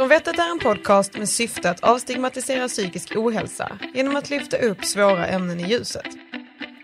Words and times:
Från 0.00 0.08
Vettet 0.08 0.38
är 0.38 0.50
en 0.50 0.58
podcast 0.58 1.18
med 1.18 1.28
syfte 1.28 1.70
att 1.70 1.80
avstigmatisera 1.80 2.68
psykisk 2.68 3.16
ohälsa 3.16 3.78
genom 3.94 4.16
att 4.16 4.30
lyfta 4.30 4.56
upp 4.56 4.84
svåra 4.84 5.26
ämnen 5.26 5.60
i 5.60 5.68
ljuset. 5.68 6.06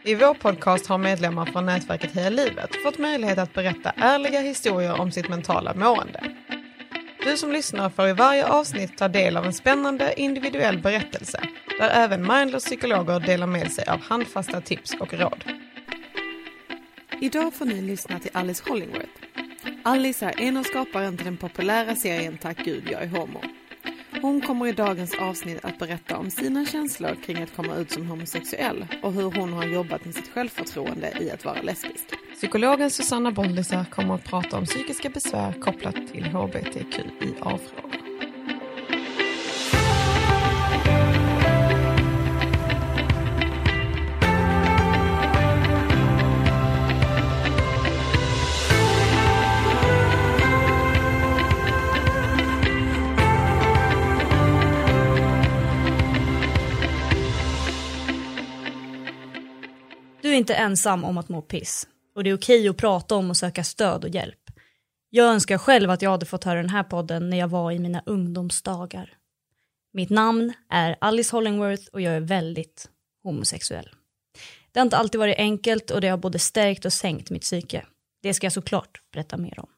I 0.04 0.14
vår 0.14 0.34
podcast 0.34 0.86
har 0.86 0.98
medlemmar 0.98 1.46
från 1.46 1.66
nätverket 1.66 2.14
Heja 2.14 2.30
Livet 2.30 2.70
fått 2.82 2.98
möjlighet 2.98 3.38
att 3.38 3.54
berätta 3.54 3.90
ärliga 3.90 4.40
historier 4.40 5.00
om 5.00 5.12
sitt 5.12 5.28
mentala 5.28 5.74
mående. 5.74 6.36
Du 7.24 7.36
som 7.36 7.52
lyssnar 7.52 7.90
får 7.90 8.08
i 8.08 8.12
varje 8.12 8.46
avsnitt 8.46 8.98
ta 8.98 9.08
del 9.08 9.36
av 9.36 9.44
en 9.46 9.52
spännande 9.52 10.20
individuell 10.20 10.78
berättelse 10.78 11.40
där 11.78 11.88
även 11.88 12.26
mindless 12.26 12.64
psykologer 12.64 13.20
delar 13.20 13.46
med 13.46 13.72
sig 13.72 13.84
av 13.84 14.00
handfasta 14.00 14.60
tips 14.60 14.94
och 15.00 15.14
råd. 15.14 15.44
Idag 17.20 17.54
får 17.54 17.64
ni 17.64 17.82
lyssna 17.82 18.18
till 18.18 18.30
Alice 18.34 18.62
Hollingworth. 18.68 19.25
Alice 19.86 20.26
är 20.26 20.40
en 20.40 20.56
av 20.56 20.62
skaparen 20.62 21.16
till 21.16 21.26
den 21.26 21.36
populära 21.36 21.96
serien 21.96 22.38
Tack 22.38 22.64
Gud 22.64 22.88
jag 22.90 23.02
är 23.02 23.08
homo. 23.08 23.40
Hon 24.22 24.40
kommer 24.40 24.66
i 24.66 24.72
dagens 24.72 25.14
avsnitt 25.14 25.64
att 25.64 25.78
berätta 25.78 26.16
om 26.16 26.30
sina 26.30 26.66
känslor 26.66 27.16
kring 27.26 27.42
att 27.42 27.56
komma 27.56 27.76
ut 27.76 27.90
som 27.90 28.06
homosexuell 28.06 28.86
och 29.02 29.12
hur 29.12 29.30
hon 29.30 29.52
har 29.52 29.64
jobbat 29.64 30.04
med 30.04 30.14
sitt 30.14 30.28
självförtroende 30.28 31.12
i 31.20 31.30
att 31.30 31.44
vara 31.44 31.62
lesbisk. 31.62 32.06
Psykologen 32.34 32.90
Susanna 32.90 33.30
Bondisar 33.30 33.84
kommer 33.84 34.14
att 34.14 34.24
prata 34.24 34.58
om 34.58 34.64
psykiska 34.64 35.10
besvär 35.10 35.52
kopplat 35.52 35.96
till 36.12 36.24
hbtqia-frågor. 36.24 37.85
Inte 60.36 60.54
ensam 60.54 61.04
om 61.04 61.18
att 61.18 61.28
må 61.28 61.42
piss. 61.42 61.88
Och 62.14 62.24
det 62.24 62.30
är 62.30 62.36
okej 62.36 62.68
att 62.68 62.76
prata 62.76 63.14
om 63.14 63.30
och 63.30 63.36
söka 63.36 63.64
stöd 63.64 64.04
och 64.04 64.10
hjälp. 64.10 64.50
Jag 65.10 65.26
önskar 65.26 65.58
själv 65.58 65.90
att 65.90 66.02
jag 66.02 66.10
hade 66.10 66.26
fått 66.26 66.44
höra 66.44 66.62
den 66.62 66.70
här 66.70 66.82
podden 66.82 67.30
när 67.30 67.36
jag 67.36 67.48
var 67.48 67.72
i 67.72 67.78
mina 67.78 68.02
ungdomsdagar. 68.06 69.16
Mitt 69.92 70.10
namn 70.10 70.52
är 70.70 70.96
Alice 71.00 71.36
Hollingworth 71.36 71.88
och 71.92 72.00
jag 72.00 72.14
är 72.14 72.20
väldigt 72.20 72.90
homosexuell. 73.22 73.88
Det 74.72 74.80
har 74.80 74.84
inte 74.84 74.96
alltid 74.96 75.18
varit 75.18 75.38
enkelt 75.38 75.90
och 75.90 76.00
det 76.00 76.08
har 76.08 76.18
både 76.18 76.38
stärkt 76.38 76.84
och 76.84 76.92
sänkt 76.92 77.30
mitt 77.30 77.42
psyke. 77.42 77.86
Det 78.22 78.34
ska 78.34 78.46
jag 78.46 78.52
såklart 78.52 79.02
berätta 79.12 79.36
mer 79.36 79.60
om. 79.60 79.68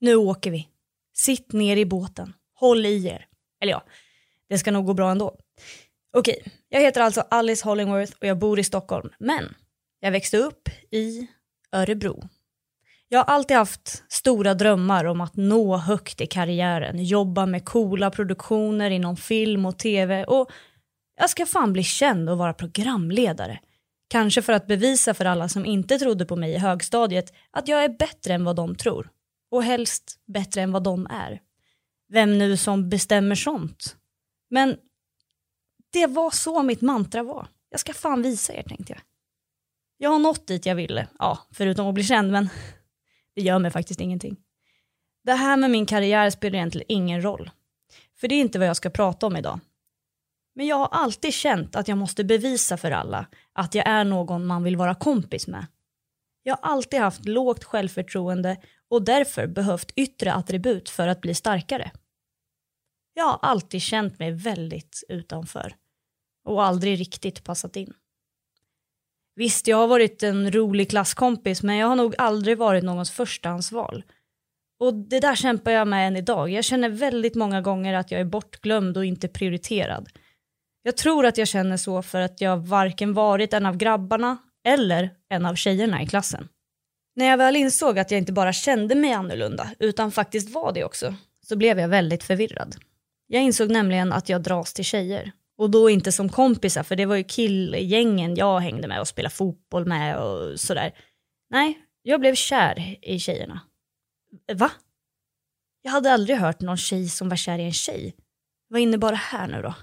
Nu 0.00 0.14
åker 0.16 0.50
vi. 0.50 0.68
Sitt 1.12 1.52
ner 1.52 1.76
i 1.76 1.84
båten. 1.84 2.34
Håll 2.54 2.86
i 2.86 3.06
er. 3.06 3.26
Eller 3.60 3.72
ja, 3.72 3.84
det 4.48 4.58
ska 4.58 4.70
nog 4.70 4.86
gå 4.86 4.94
bra 4.94 5.10
ändå. 5.10 5.38
Okej, 6.12 6.44
jag 6.68 6.80
heter 6.80 7.00
alltså 7.00 7.24
Alice 7.30 7.64
Hollingworth 7.64 8.12
och 8.20 8.26
jag 8.26 8.38
bor 8.38 8.58
i 8.58 8.64
Stockholm. 8.64 9.10
Men 9.18 9.54
jag 10.00 10.12
växte 10.12 10.38
upp 10.38 10.68
i 10.90 11.28
Örebro. 11.72 12.28
Jag 13.08 13.18
har 13.18 13.24
alltid 13.24 13.56
haft 13.56 14.04
stora 14.08 14.54
drömmar 14.54 15.04
om 15.04 15.20
att 15.20 15.36
nå 15.36 15.76
högt 15.76 16.20
i 16.20 16.26
karriären, 16.26 17.04
jobba 17.04 17.46
med 17.46 17.64
coola 17.64 18.10
produktioner 18.10 18.90
inom 18.90 19.16
film 19.16 19.66
och 19.66 19.78
tv 19.78 20.24
och 20.24 20.50
jag 21.16 21.30
ska 21.30 21.46
fan 21.46 21.72
bli 21.72 21.82
känd 21.82 22.30
och 22.30 22.38
vara 22.38 22.54
programledare. 22.54 23.60
Kanske 24.08 24.42
för 24.42 24.52
att 24.52 24.66
bevisa 24.66 25.14
för 25.14 25.24
alla 25.24 25.48
som 25.48 25.66
inte 25.66 25.98
trodde 25.98 26.26
på 26.26 26.36
mig 26.36 26.52
i 26.52 26.58
högstadiet 26.58 27.32
att 27.50 27.68
jag 27.68 27.84
är 27.84 27.88
bättre 27.88 28.34
än 28.34 28.44
vad 28.44 28.56
de 28.56 28.74
tror. 28.74 29.10
Och 29.50 29.64
helst 29.64 30.20
bättre 30.26 30.62
än 30.62 30.72
vad 30.72 30.82
de 30.82 31.06
är. 31.10 31.40
Vem 32.12 32.38
nu 32.38 32.56
som 32.56 32.88
bestämmer 32.88 33.34
sånt. 33.34 33.96
Men 34.50 34.76
det 35.90 36.06
var 36.06 36.30
så 36.30 36.62
mitt 36.62 36.80
mantra 36.80 37.22
var. 37.22 37.48
Jag 37.70 37.80
ska 37.80 37.92
fan 37.92 38.22
visa 38.22 38.54
er 38.54 38.62
tänkte 38.62 38.92
jag. 38.92 39.02
Jag 39.96 40.10
har 40.10 40.18
nått 40.18 40.46
dit 40.46 40.66
jag 40.66 40.74
ville, 40.74 41.08
ja, 41.18 41.38
förutom 41.50 41.86
att 41.86 41.94
bli 41.94 42.04
känd, 42.04 42.32
men 42.32 42.48
det 43.34 43.42
gör 43.42 43.58
mig 43.58 43.70
faktiskt 43.70 44.00
ingenting. 44.00 44.36
Det 45.24 45.32
här 45.32 45.56
med 45.56 45.70
min 45.70 45.86
karriär 45.86 46.30
spelar 46.30 46.56
egentligen 46.56 46.86
ingen 46.88 47.22
roll. 47.22 47.50
För 48.20 48.28
det 48.28 48.34
är 48.34 48.40
inte 48.40 48.58
vad 48.58 48.68
jag 48.68 48.76
ska 48.76 48.90
prata 48.90 49.26
om 49.26 49.36
idag. 49.36 49.60
Men 50.54 50.66
jag 50.66 50.76
har 50.76 50.88
alltid 50.92 51.34
känt 51.34 51.76
att 51.76 51.88
jag 51.88 51.98
måste 51.98 52.24
bevisa 52.24 52.76
för 52.76 52.90
alla 52.90 53.26
att 53.52 53.74
jag 53.74 53.86
är 53.86 54.04
någon 54.04 54.46
man 54.46 54.62
vill 54.62 54.76
vara 54.76 54.94
kompis 54.94 55.46
med. 55.46 55.66
Jag 56.42 56.56
har 56.56 56.70
alltid 56.70 57.00
haft 57.00 57.24
lågt 57.24 57.64
självförtroende 57.64 58.56
och 58.88 59.02
därför 59.02 59.46
behövt 59.46 59.92
yttre 59.96 60.32
attribut 60.32 60.88
för 60.88 61.08
att 61.08 61.20
bli 61.20 61.34
starkare. 61.34 61.90
Jag 63.14 63.24
har 63.24 63.38
alltid 63.42 63.82
känt 63.82 64.18
mig 64.18 64.32
väldigt 64.32 65.04
utanför 65.08 65.74
och 66.44 66.64
aldrig 66.64 67.00
riktigt 67.00 67.44
passat 67.44 67.76
in. 67.76 67.94
Visst, 69.34 69.66
jag 69.66 69.76
har 69.76 69.86
varit 69.86 70.22
en 70.22 70.52
rolig 70.52 70.90
klasskompis 70.90 71.62
men 71.62 71.76
jag 71.76 71.86
har 71.86 71.96
nog 71.96 72.14
aldrig 72.18 72.58
varit 72.58 72.84
någons 72.84 73.10
förstahandsval. 73.10 74.04
Och 74.80 74.94
det 74.94 75.20
där 75.20 75.34
kämpar 75.34 75.70
jag 75.70 75.88
med 75.88 76.06
än 76.06 76.16
idag. 76.16 76.50
Jag 76.50 76.64
känner 76.64 76.88
väldigt 76.88 77.34
många 77.34 77.60
gånger 77.60 77.94
att 77.94 78.10
jag 78.10 78.20
är 78.20 78.24
bortglömd 78.24 78.96
och 78.96 79.04
inte 79.04 79.28
prioriterad. 79.28 80.08
Jag 80.82 80.96
tror 80.96 81.26
att 81.26 81.38
jag 81.38 81.48
känner 81.48 81.76
så 81.76 82.02
för 82.02 82.20
att 82.20 82.40
jag 82.40 82.56
varken 82.56 83.14
varit 83.14 83.52
en 83.52 83.66
av 83.66 83.76
grabbarna 83.76 84.38
eller 84.64 85.10
en 85.28 85.46
av 85.46 85.54
tjejerna 85.54 86.02
i 86.02 86.06
klassen. 86.06 86.48
När 87.16 87.26
jag 87.26 87.38
väl 87.38 87.56
insåg 87.56 87.98
att 87.98 88.10
jag 88.10 88.18
inte 88.18 88.32
bara 88.32 88.52
kände 88.52 88.94
mig 88.94 89.12
annorlunda 89.12 89.70
utan 89.78 90.12
faktiskt 90.12 90.54
var 90.54 90.72
det 90.72 90.84
också 90.84 91.14
så 91.46 91.56
blev 91.56 91.78
jag 91.78 91.88
väldigt 91.88 92.24
förvirrad. 92.24 92.76
Jag 93.32 93.42
insåg 93.42 93.70
nämligen 93.70 94.12
att 94.12 94.28
jag 94.28 94.42
dras 94.42 94.74
till 94.74 94.84
tjejer. 94.84 95.32
Och 95.56 95.70
då 95.70 95.90
inte 95.90 96.12
som 96.12 96.28
kompisar, 96.28 96.82
för 96.82 96.96
det 96.96 97.06
var 97.06 97.16
ju 97.16 97.24
killgängen 97.24 98.34
jag 98.34 98.60
hängde 98.60 98.88
med 98.88 99.00
och 99.00 99.08
spelade 99.08 99.34
fotboll 99.34 99.86
med 99.86 100.18
och 100.18 100.60
sådär. 100.60 100.94
Nej, 101.50 101.78
jag 102.02 102.20
blev 102.20 102.34
kär 102.34 102.98
i 103.02 103.18
tjejerna. 103.18 103.60
Va? 104.52 104.70
Jag 105.82 105.90
hade 105.90 106.12
aldrig 106.12 106.36
hört 106.36 106.60
någon 106.60 106.76
tjej 106.76 107.08
som 107.08 107.28
var 107.28 107.36
kär 107.36 107.58
i 107.58 107.64
en 107.64 107.72
tjej. 107.72 108.16
Vad 108.68 108.80
innebar 108.80 109.10
det 109.10 109.16
här 109.16 109.48
nu 109.48 109.62
då? 109.62 109.74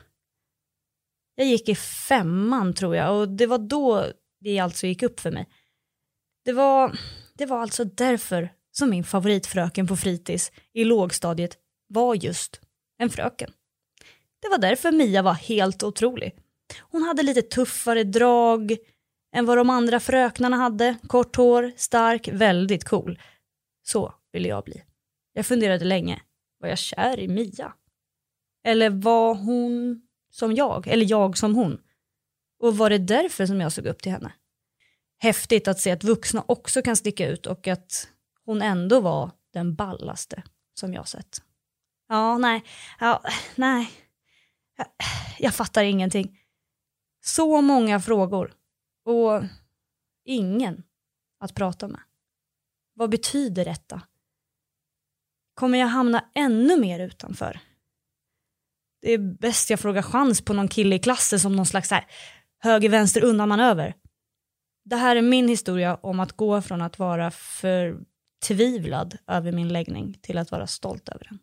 Jag 1.35 1.47
gick 1.47 1.69
i 1.69 1.75
femman 1.75 2.73
tror 2.73 2.95
jag 2.95 3.19
och 3.19 3.29
det 3.29 3.47
var 3.47 3.57
då 3.57 4.05
det 4.39 4.59
alltså 4.59 4.87
gick 4.87 5.03
upp 5.03 5.19
för 5.19 5.31
mig. 5.31 5.49
Det 6.45 6.53
var, 6.53 6.99
det 7.33 7.45
var 7.45 7.61
alltså 7.61 7.83
därför 7.83 8.49
som 8.71 8.89
min 8.89 9.03
favoritfröken 9.03 9.87
på 9.87 9.95
fritids 9.95 10.51
i 10.73 10.83
lågstadiet 10.83 11.57
var 11.87 12.15
just 12.15 12.61
en 12.97 13.09
fröken. 13.09 13.51
Det 14.41 14.49
var 14.49 14.57
därför 14.57 14.91
Mia 14.91 15.21
var 15.21 15.33
helt 15.33 15.83
otrolig. 15.83 16.35
Hon 16.79 17.03
hade 17.03 17.23
lite 17.23 17.41
tuffare 17.41 18.03
drag 18.03 18.77
än 19.35 19.45
vad 19.45 19.57
de 19.57 19.69
andra 19.69 19.99
fröknarna 19.99 20.57
hade. 20.57 20.95
Kort 21.07 21.35
hår, 21.35 21.71
stark, 21.75 22.27
väldigt 22.27 22.83
cool. 22.83 23.19
Så 23.83 24.13
ville 24.31 24.47
jag 24.47 24.63
bli. 24.63 24.83
Jag 25.33 25.45
funderade 25.45 25.85
länge. 25.85 26.21
Var 26.59 26.69
jag 26.69 26.77
kär 26.77 27.19
i 27.19 27.27
Mia? 27.27 27.73
Eller 28.63 28.89
var 28.89 29.35
hon 29.35 30.01
som 30.31 30.55
jag? 30.55 30.87
Eller 30.87 31.05
jag 31.09 31.37
som 31.37 31.55
hon? 31.55 31.81
Och 32.59 32.77
var 32.77 32.89
det 32.89 32.97
därför 32.97 33.45
som 33.45 33.61
jag 33.61 33.71
såg 33.71 33.85
upp 33.85 34.01
till 34.01 34.11
henne? 34.11 34.31
Häftigt 35.19 35.67
att 35.67 35.79
se 35.79 35.91
att 35.91 36.03
vuxna 36.03 36.43
också 36.47 36.81
kan 36.81 36.95
sticka 36.95 37.27
ut 37.27 37.45
och 37.45 37.67
att 37.67 38.09
hon 38.45 38.61
ändå 38.61 38.99
var 38.99 39.31
den 39.53 39.75
ballaste 39.75 40.43
som 40.79 40.93
jag 40.93 41.07
sett. 41.07 41.41
Ja, 42.07 42.37
nej, 42.37 42.63
ja, 42.99 43.23
nej. 43.55 43.91
Jag, 44.77 44.87
jag 45.39 45.53
fattar 45.53 45.83
ingenting. 45.83 46.39
Så 47.25 47.61
många 47.61 47.99
frågor 47.99 48.53
och 49.05 49.43
ingen 50.25 50.83
att 51.39 51.55
prata 51.55 51.87
med. 51.87 52.01
Vad 52.93 53.09
betyder 53.09 53.65
detta? 53.65 54.01
Kommer 55.53 55.77
jag 55.77 55.87
hamna 55.87 56.25
ännu 56.35 56.79
mer 56.79 56.99
utanför? 56.99 57.59
Det 59.01 59.11
är 59.11 59.17
bäst 59.17 59.69
jag 59.69 59.79
frågar 59.79 60.01
chans 60.01 60.41
på 60.41 60.53
någon 60.53 60.67
kille 60.67 60.95
i 60.95 60.99
klassen 60.99 61.39
som 61.39 61.55
någon 61.55 61.65
slags 61.65 61.89
höger-vänster 62.59 63.23
undanmanöver. 63.23 63.95
Det 64.85 64.95
här 64.95 65.15
är 65.15 65.21
min 65.21 65.47
historia 65.47 65.95
om 65.95 66.19
att 66.19 66.31
gå 66.31 66.61
från 66.61 66.81
att 66.81 66.99
vara 66.99 67.31
förtvivlad 67.31 69.17
över 69.27 69.51
min 69.51 69.67
läggning 69.67 70.17
till 70.21 70.37
att 70.37 70.51
vara 70.51 70.67
stolt 70.67 71.09
över 71.09 71.25
den. 71.29 71.39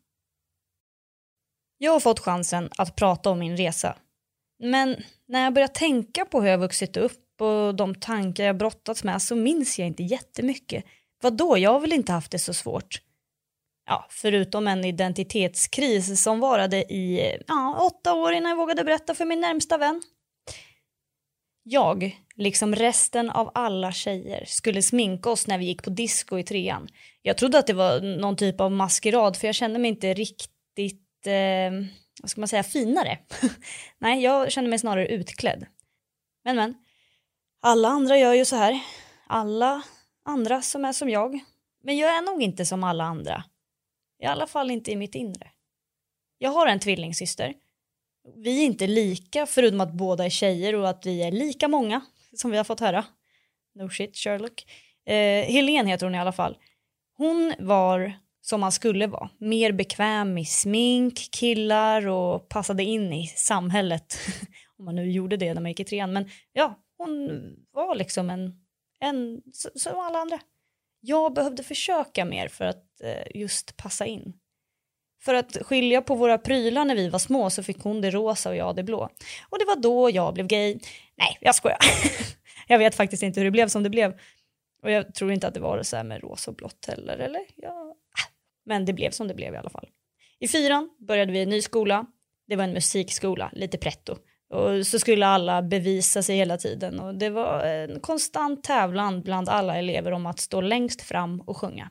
Jag 1.84 1.92
har 1.92 2.00
fått 2.00 2.20
chansen 2.20 2.70
att 2.78 2.96
prata 2.96 3.30
om 3.30 3.38
min 3.38 3.56
resa. 3.56 3.96
Men 4.58 4.96
när 5.28 5.44
jag 5.44 5.54
börjar 5.54 5.68
tänka 5.68 6.24
på 6.24 6.40
hur 6.40 6.48
jag 6.48 6.58
vuxit 6.58 6.96
upp 6.96 7.40
och 7.40 7.74
de 7.74 7.94
tankar 7.94 8.44
jag 8.44 8.56
brottats 8.56 9.04
med 9.04 9.22
så 9.22 9.36
minns 9.36 9.78
jag 9.78 9.88
inte 9.88 10.02
jättemycket. 10.02 10.84
Vadå, 11.22 11.58
jag 11.58 11.70
har 11.70 11.80
väl 11.80 11.92
inte 11.92 12.12
haft 12.12 12.30
det 12.30 12.38
så 12.38 12.54
svårt? 12.54 13.00
Ja, 13.86 14.06
förutom 14.10 14.66
en 14.66 14.84
identitetskris 14.84 16.22
som 16.22 16.40
varade 16.40 16.76
i 16.76 17.36
ja, 17.46 17.90
åtta 17.92 18.14
år 18.14 18.32
innan 18.32 18.50
jag 18.50 18.56
vågade 18.56 18.84
berätta 18.84 19.14
för 19.14 19.24
min 19.24 19.40
närmsta 19.40 19.78
vän. 19.78 20.02
Jag 21.62 22.20
liksom 22.34 22.74
resten 22.74 23.30
av 23.30 23.50
alla 23.54 23.92
tjejer, 23.92 24.44
skulle 24.46 24.82
sminka 24.82 25.30
oss 25.30 25.46
när 25.46 25.58
vi 25.58 25.64
gick 25.64 25.82
på 25.82 25.90
disco 25.90 26.38
i 26.38 26.42
trean. 26.42 26.88
Jag 27.22 27.38
trodde 27.38 27.58
att 27.58 27.66
det 27.66 27.72
var 27.72 28.00
någon 28.00 28.36
typ 28.36 28.60
av 28.60 28.72
maskerad 28.72 29.36
för 29.36 29.48
jag 29.48 29.54
kände 29.54 29.78
mig 29.78 29.88
inte 29.88 30.14
riktigt, 30.14 31.03
eh, 31.26 31.70
vad 32.22 32.30
ska 32.30 32.40
man 32.40 32.48
säga, 32.48 32.62
finare. 32.62 33.18
Nej, 33.98 34.22
jag 34.22 34.52
känner 34.52 34.68
mig 34.68 34.78
snarare 34.78 35.06
utklädd. 35.06 35.66
Men 36.44 36.56
men, 36.56 36.74
alla 37.62 37.88
andra 37.88 38.18
gör 38.18 38.34
ju 38.34 38.44
så 38.44 38.56
här. 38.56 38.80
Alla 39.26 39.82
andra 40.24 40.62
som 40.62 40.84
är 40.84 40.92
som 40.92 41.10
jag. 41.10 41.40
Men 41.82 41.96
jag 41.96 42.16
är 42.16 42.22
nog 42.22 42.42
inte 42.42 42.66
som 42.66 42.84
alla 42.84 43.04
andra. 43.04 43.44
I 44.22 44.26
alla 44.26 44.46
fall 44.46 44.70
inte 44.70 44.92
i 44.92 44.96
mitt 44.96 45.14
inre. 45.14 45.50
Jag 46.38 46.50
har 46.50 46.66
en 46.66 46.80
tvillingsyster. 46.80 47.54
Vi 48.36 48.60
är 48.60 48.64
inte 48.64 48.86
lika 48.86 49.46
förutom 49.46 49.80
att 49.80 49.92
båda 49.92 50.24
är 50.24 50.30
tjejer 50.30 50.74
och 50.74 50.88
att 50.88 51.06
vi 51.06 51.22
är 51.22 51.32
lika 51.32 51.68
många 51.68 52.00
som 52.36 52.50
vi 52.50 52.56
har 52.56 52.64
fått 52.64 52.80
höra. 52.80 53.04
No 53.74 53.90
shit 53.90 54.16
Sherlock. 54.16 54.64
Eh, 55.06 55.44
Helene 55.44 55.90
heter 55.90 56.06
hon 56.06 56.14
i 56.14 56.18
alla 56.18 56.32
fall. 56.32 56.56
Hon 57.16 57.54
var 57.58 58.18
som 58.44 58.60
man 58.60 58.72
skulle 58.72 59.06
vara. 59.06 59.30
Mer 59.38 59.72
bekväm 59.72 60.38
i 60.38 60.44
smink, 60.44 61.28
killar 61.30 62.06
och 62.08 62.48
passade 62.48 62.82
in 62.82 63.12
i 63.12 63.26
samhället. 63.26 64.18
Om 64.78 64.84
man 64.84 64.96
nu 64.96 65.10
gjorde 65.10 65.36
det 65.36 65.54
när 65.54 65.60
man 65.60 65.70
gick 65.70 65.80
i 65.80 65.84
trean. 65.84 66.12
Men 66.12 66.30
ja, 66.52 66.78
hon 66.98 67.30
var 67.72 67.94
liksom 67.94 68.30
en, 68.30 68.60
en 69.00 69.42
som 69.74 69.98
alla 69.98 70.18
andra. 70.18 70.38
Jag 71.00 71.34
behövde 71.34 71.62
försöka 71.62 72.24
mer 72.24 72.48
för 72.48 72.64
att 72.64 73.00
eh, 73.00 73.40
just 73.40 73.76
passa 73.76 74.06
in. 74.06 74.32
För 75.22 75.34
att 75.34 75.56
skilja 75.62 76.02
på 76.02 76.14
våra 76.14 76.38
prylar 76.38 76.84
när 76.84 76.96
vi 76.96 77.08
var 77.08 77.18
små 77.18 77.50
så 77.50 77.62
fick 77.62 77.82
hon 77.82 78.00
det 78.00 78.10
rosa 78.10 78.50
och 78.50 78.56
jag 78.56 78.76
det 78.76 78.82
blå. 78.82 79.08
Och 79.48 79.58
det 79.58 79.64
var 79.64 79.76
då 79.76 80.10
jag 80.10 80.34
blev 80.34 80.46
gay. 80.46 80.78
Nej, 81.16 81.38
jag 81.40 81.54
skojar. 81.54 81.78
jag 82.68 82.78
vet 82.78 82.94
faktiskt 82.94 83.22
inte 83.22 83.40
hur 83.40 83.44
det 83.44 83.50
blev 83.50 83.68
som 83.68 83.82
det 83.82 83.90
blev. 83.90 84.18
Och 84.82 84.90
jag 84.90 85.14
tror 85.14 85.32
inte 85.32 85.48
att 85.48 85.54
det 85.54 85.60
var 85.60 85.82
så 85.82 85.96
här 85.96 86.04
med 86.04 86.22
rosa 86.22 86.50
och 86.50 86.56
blått 86.56 86.86
heller, 86.86 87.18
eller? 87.18 87.40
Jag 87.56 87.94
men 88.66 88.84
det 88.84 88.92
blev 88.92 89.10
som 89.10 89.28
det 89.28 89.34
blev 89.34 89.54
i 89.54 89.56
alla 89.56 89.70
fall. 89.70 89.88
I 90.40 90.48
fyran 90.48 90.90
började 91.08 91.32
vi 91.32 91.42
en 91.42 91.48
ny 91.48 91.62
skola. 91.62 92.06
Det 92.46 92.56
var 92.56 92.64
en 92.64 92.72
musikskola, 92.72 93.50
lite 93.52 93.78
pretto. 93.78 94.16
Och 94.50 94.86
så 94.86 94.98
skulle 94.98 95.26
alla 95.26 95.62
bevisa 95.62 96.22
sig 96.22 96.36
hela 96.36 96.56
tiden 96.56 97.00
och 97.00 97.14
det 97.14 97.30
var 97.30 97.60
en 97.60 98.00
konstant 98.00 98.64
tävlan 98.64 99.22
bland 99.22 99.48
alla 99.48 99.76
elever 99.76 100.12
om 100.12 100.26
att 100.26 100.40
stå 100.40 100.60
längst 100.60 101.02
fram 101.02 101.40
och 101.40 101.56
sjunga. 101.56 101.90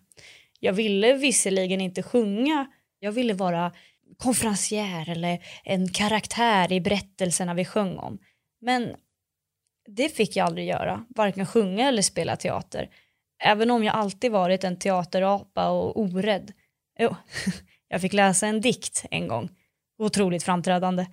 Jag 0.60 0.74
ville 0.74 1.14
visserligen 1.14 1.81
inte 1.81 2.04
sjunga, 2.04 2.68
jag 3.00 3.12
ville 3.12 3.34
vara 3.34 3.72
konferencier 4.18 5.10
eller 5.10 5.40
en 5.64 5.88
karaktär 5.90 6.72
i 6.72 6.81
berättelserna 6.81 7.54
vi 7.54 7.66
sjöng 7.66 7.98
om. 7.98 8.20
Men 8.62 8.96
det 9.88 10.10
fick 10.10 10.36
jag 10.36 10.46
aldrig 10.46 10.68
göra, 10.68 11.06
varken 11.16 11.46
sjunga 11.46 11.88
eller 11.88 12.02
spela 12.02 12.36
teater. 12.36 12.90
Även 13.44 13.72
om 13.72 13.84
jag 13.84 13.96
alltid 13.96 14.31
varit 14.31 14.64
en 14.64 14.80
teaterapa 14.80 15.70
och 15.70 16.00
orädd. 16.00 16.52
Jo, 17.00 17.16
jag 17.88 18.01
fick 18.01 18.13
läsa 18.13 18.48
en 18.48 18.62
dikt 18.62 19.06
en 19.12 19.28
gång. 19.28 19.50
Otroligt 19.98 20.44
framträdande. 20.44 21.06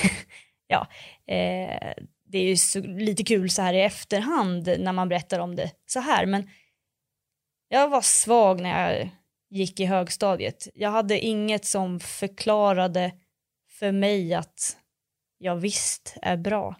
ja, 0.66 0.86
eh, 1.26 1.94
det 2.24 2.38
är 2.38 2.44
ju 2.48 2.56
så, 2.56 2.80
lite 2.80 3.24
kul 3.24 3.50
så 3.50 3.62
här 3.62 3.74
i 3.74 3.80
efterhand 3.80 4.74
när 4.78 4.92
man 4.92 5.08
berättar 5.08 5.38
om 5.38 5.56
det 5.56 5.70
så 5.86 6.00
här, 6.00 6.26
men 6.26 6.50
jag 7.68 7.88
var 7.88 8.02
svag 8.02 8.60
när 8.60 8.92
jag 8.92 9.10
gick 9.50 9.80
i 9.80 9.84
högstadiet. 9.84 10.68
Jag 10.74 10.90
hade 10.90 11.20
inget 11.20 11.64
som 11.64 12.00
förklarade 12.00 13.12
för 13.68 13.92
mig 13.92 14.34
att 14.34 14.76
jag 15.38 15.56
visst 15.56 16.16
är 16.22 16.36
bra. 16.36 16.76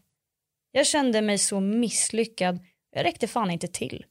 Jag 0.73 0.87
kände 0.87 1.23
mig 1.23 1.39
så 1.39 1.61
misslyckad, 1.61 2.59
jag 2.91 3.05
räckte 3.05 3.27
fan 3.27 3.51
inte 3.51 3.69
till. 3.69 4.05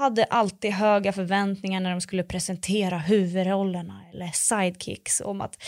Hade 0.00 0.24
alltid 0.24 0.70
höga 0.70 1.12
förväntningar 1.12 1.80
när 1.80 1.90
de 1.90 2.00
skulle 2.00 2.22
presentera 2.22 2.98
huvudrollerna 2.98 4.04
eller 4.12 4.30
sidekicks 4.34 5.20
om 5.20 5.40
att 5.40 5.62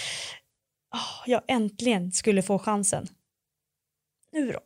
oh, 0.95 1.23
jag 1.27 1.43
äntligen 1.49 2.13
skulle 2.13 2.43
få 2.43 2.59
chansen. 2.59 3.07
Nu 4.33 4.53
då? 4.53 4.61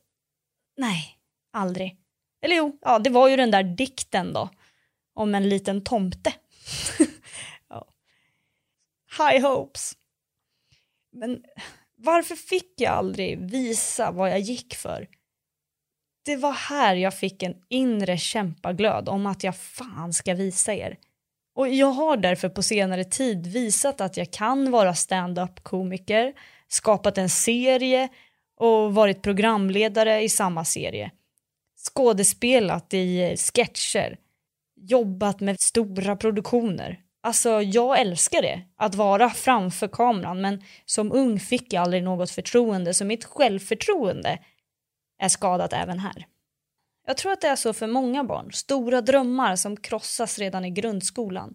Nej, 0.76 1.18
aldrig. 1.52 1.96
Eller 2.42 2.56
jo, 2.56 2.78
ja, 2.82 2.98
det 2.98 3.10
var 3.10 3.28
ju 3.28 3.36
den 3.36 3.50
där 3.50 3.62
dikten 3.62 4.32
då. 4.32 4.50
Om 5.14 5.34
en 5.34 5.48
liten 5.48 5.84
tomte. 5.84 6.32
ja. 7.68 7.88
High 9.18 9.46
hopes. 9.48 9.92
Men 11.12 11.44
varför 11.96 12.36
fick 12.36 12.80
jag 12.80 12.92
aldrig 12.92 13.50
visa 13.50 14.10
vad 14.10 14.30
jag 14.30 14.40
gick 14.40 14.74
för? 14.74 15.08
Det 16.26 16.36
var 16.36 16.52
här 16.52 16.94
jag 16.94 17.14
fick 17.14 17.42
en 17.42 17.54
inre 17.68 18.18
kämpaglöd 18.18 19.08
om 19.08 19.26
att 19.26 19.44
jag 19.44 19.56
fan 19.56 20.12
ska 20.12 20.34
visa 20.34 20.74
er. 20.74 20.96
Och 21.54 21.68
jag 21.68 21.86
har 21.86 22.16
därför 22.16 22.48
på 22.48 22.62
senare 22.62 23.04
tid 23.04 23.46
visat 23.46 24.00
att 24.00 24.16
jag 24.16 24.30
kan 24.30 24.70
vara 24.70 24.94
stand-up 24.94 25.62
komiker, 25.62 26.32
skapat 26.68 27.18
en 27.18 27.28
serie 27.28 28.08
och 28.56 28.94
varit 28.94 29.22
programledare 29.22 30.22
i 30.22 30.28
samma 30.28 30.64
serie. 30.64 31.10
Skådespelat 31.88 32.94
i 32.94 33.22
eh, 33.22 33.36
sketcher, 33.36 34.16
jobbat 34.76 35.40
med 35.40 35.60
stora 35.60 36.16
produktioner. 36.16 37.00
Alltså 37.22 37.62
jag 37.62 38.00
älskar 38.00 38.42
det, 38.42 38.62
att 38.76 38.94
vara 38.94 39.30
framför 39.30 39.88
kameran 39.88 40.40
men 40.40 40.62
som 40.84 41.12
ung 41.12 41.40
fick 41.40 41.72
jag 41.72 41.82
aldrig 41.82 42.02
något 42.02 42.30
förtroende 42.30 42.94
så 42.94 43.04
mitt 43.04 43.24
självförtroende 43.24 44.38
är 45.18 45.28
skadat 45.28 45.72
även 45.72 45.98
här. 45.98 46.26
Jag 47.06 47.16
tror 47.16 47.32
att 47.32 47.40
det 47.40 47.48
är 47.48 47.56
så 47.56 47.72
för 47.72 47.86
många 47.86 48.24
barn, 48.24 48.52
stora 48.52 49.00
drömmar 49.00 49.56
som 49.56 49.76
krossas 49.76 50.38
redan 50.38 50.64
i 50.64 50.70
grundskolan. 50.70 51.54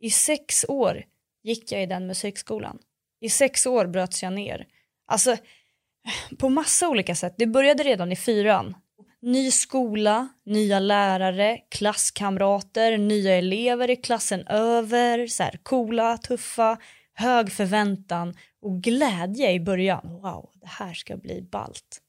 I 0.00 0.10
sex 0.10 0.64
år 0.68 1.04
gick 1.42 1.72
jag 1.72 1.82
i 1.82 1.86
den 1.86 2.06
musikskolan. 2.06 2.78
I 3.20 3.28
sex 3.28 3.66
år 3.66 3.86
bröts 3.86 4.22
jag 4.22 4.32
ner. 4.32 4.66
Alltså, 5.06 5.36
på 6.38 6.48
massa 6.48 6.88
olika 6.88 7.14
sätt. 7.14 7.34
Det 7.38 7.46
började 7.46 7.82
redan 7.82 8.12
i 8.12 8.16
fyran. 8.16 8.76
Ny 9.22 9.50
skola, 9.50 10.28
nya 10.44 10.78
lärare, 10.78 11.58
klasskamrater, 11.70 12.98
nya 12.98 13.34
elever 13.34 13.90
i 13.90 13.96
klassen 13.96 14.46
över, 14.46 15.26
så 15.26 15.42
här, 15.42 15.60
coola, 15.62 16.18
tuffa, 16.18 16.78
hög 17.14 17.52
förväntan 17.52 18.34
och 18.62 18.82
glädje 18.82 19.52
i 19.52 19.60
början. 19.60 20.08
Wow, 20.22 20.50
det 20.54 20.68
här 20.68 20.94
ska 20.94 21.16
bli 21.16 21.42
balt. 21.42 22.02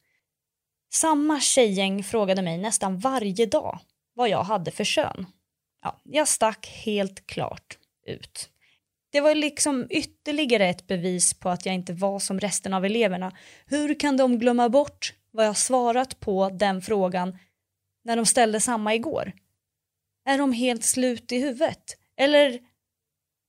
Samma 0.93 1.39
tjejgäng 1.39 2.03
frågade 2.03 2.41
mig 2.41 2.57
nästan 2.57 2.99
varje 2.99 3.45
dag 3.45 3.79
vad 4.13 4.29
jag 4.29 4.43
hade 4.43 4.71
för 4.71 4.83
kön. 4.83 5.25
Ja, 5.81 5.99
jag 6.03 6.27
stack 6.27 6.67
helt 6.67 7.27
klart 7.27 7.77
ut. 8.07 8.49
Det 9.11 9.21
var 9.21 9.35
liksom 9.35 9.87
ytterligare 9.89 10.65
ett 10.69 10.87
bevis 10.87 11.33
på 11.33 11.49
att 11.49 11.65
jag 11.65 11.75
inte 11.75 11.93
var 11.93 12.19
som 12.19 12.39
resten 12.39 12.73
av 12.73 12.85
eleverna. 12.85 13.31
Hur 13.65 13.99
kan 13.99 14.17
de 14.17 14.39
glömma 14.39 14.69
bort 14.69 15.13
vad 15.31 15.45
jag 15.45 15.57
svarat 15.57 16.19
på 16.19 16.49
den 16.49 16.81
frågan 16.81 17.37
när 18.03 18.15
de 18.15 18.25
ställde 18.25 18.59
samma 18.59 18.95
igår? 18.95 19.31
Är 20.25 20.37
de 20.37 20.53
helt 20.53 20.83
slut 20.83 21.31
i 21.31 21.39
huvudet? 21.39 21.83
Eller 22.17 22.59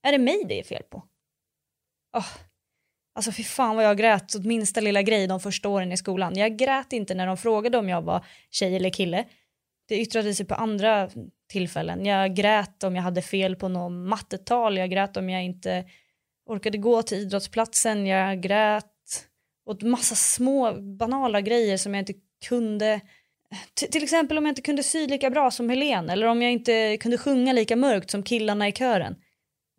är 0.03 0.11
det 0.11 0.17
mig 0.17 0.43
det 0.47 0.59
är 0.59 0.63
fel 0.63 0.83
på? 0.83 1.03
Oh, 2.17 2.27
Alltså 3.15 3.31
fy 3.31 3.43
fan 3.43 3.75
vad 3.75 3.85
jag 3.85 3.97
grät 3.97 4.35
åt 4.35 4.45
minsta 4.45 4.81
lilla 4.81 5.01
grej 5.01 5.27
de 5.27 5.39
första 5.39 5.69
åren 5.69 5.91
i 5.91 5.97
skolan. 5.97 6.35
Jag 6.35 6.57
grät 6.57 6.93
inte 6.93 7.15
när 7.15 7.27
de 7.27 7.37
frågade 7.37 7.77
om 7.77 7.89
jag 7.89 8.01
var 8.01 8.25
tjej 8.51 8.75
eller 8.75 8.89
kille. 8.89 9.25
Det 9.87 9.99
yttrade 9.99 10.33
sig 10.33 10.45
på 10.45 10.55
andra 10.55 11.09
tillfällen. 11.49 12.05
Jag 12.05 12.35
grät 12.35 12.83
om 12.83 12.95
jag 12.95 13.03
hade 13.03 13.21
fel 13.21 13.55
på 13.55 13.67
något 13.67 13.91
mattetal. 13.91 14.77
Jag 14.77 14.89
grät 14.89 15.17
om 15.17 15.29
jag 15.29 15.43
inte 15.43 15.85
orkade 16.45 16.77
gå 16.77 17.01
till 17.01 17.17
idrottsplatsen. 17.17 18.07
Jag 18.07 18.41
grät 18.41 18.85
åt 19.65 19.81
massa 19.81 20.15
små 20.15 20.73
banala 20.81 21.41
grejer 21.41 21.77
som 21.77 21.93
jag 21.93 22.01
inte 22.01 22.13
kunde. 22.47 22.99
T 23.79 23.87
till 23.87 24.03
exempel 24.03 24.37
om 24.37 24.45
jag 24.45 24.51
inte 24.51 24.61
kunde 24.61 24.83
sy 24.83 25.07
lika 25.07 25.29
bra 25.29 25.51
som 25.51 25.69
Helen 25.69 26.09
eller 26.09 26.27
om 26.27 26.41
jag 26.41 26.51
inte 26.51 26.97
kunde 26.97 27.17
sjunga 27.17 27.53
lika 27.53 27.75
mörkt 27.75 28.09
som 28.09 28.23
killarna 28.23 28.67
i 28.67 28.71
kören. 28.71 29.15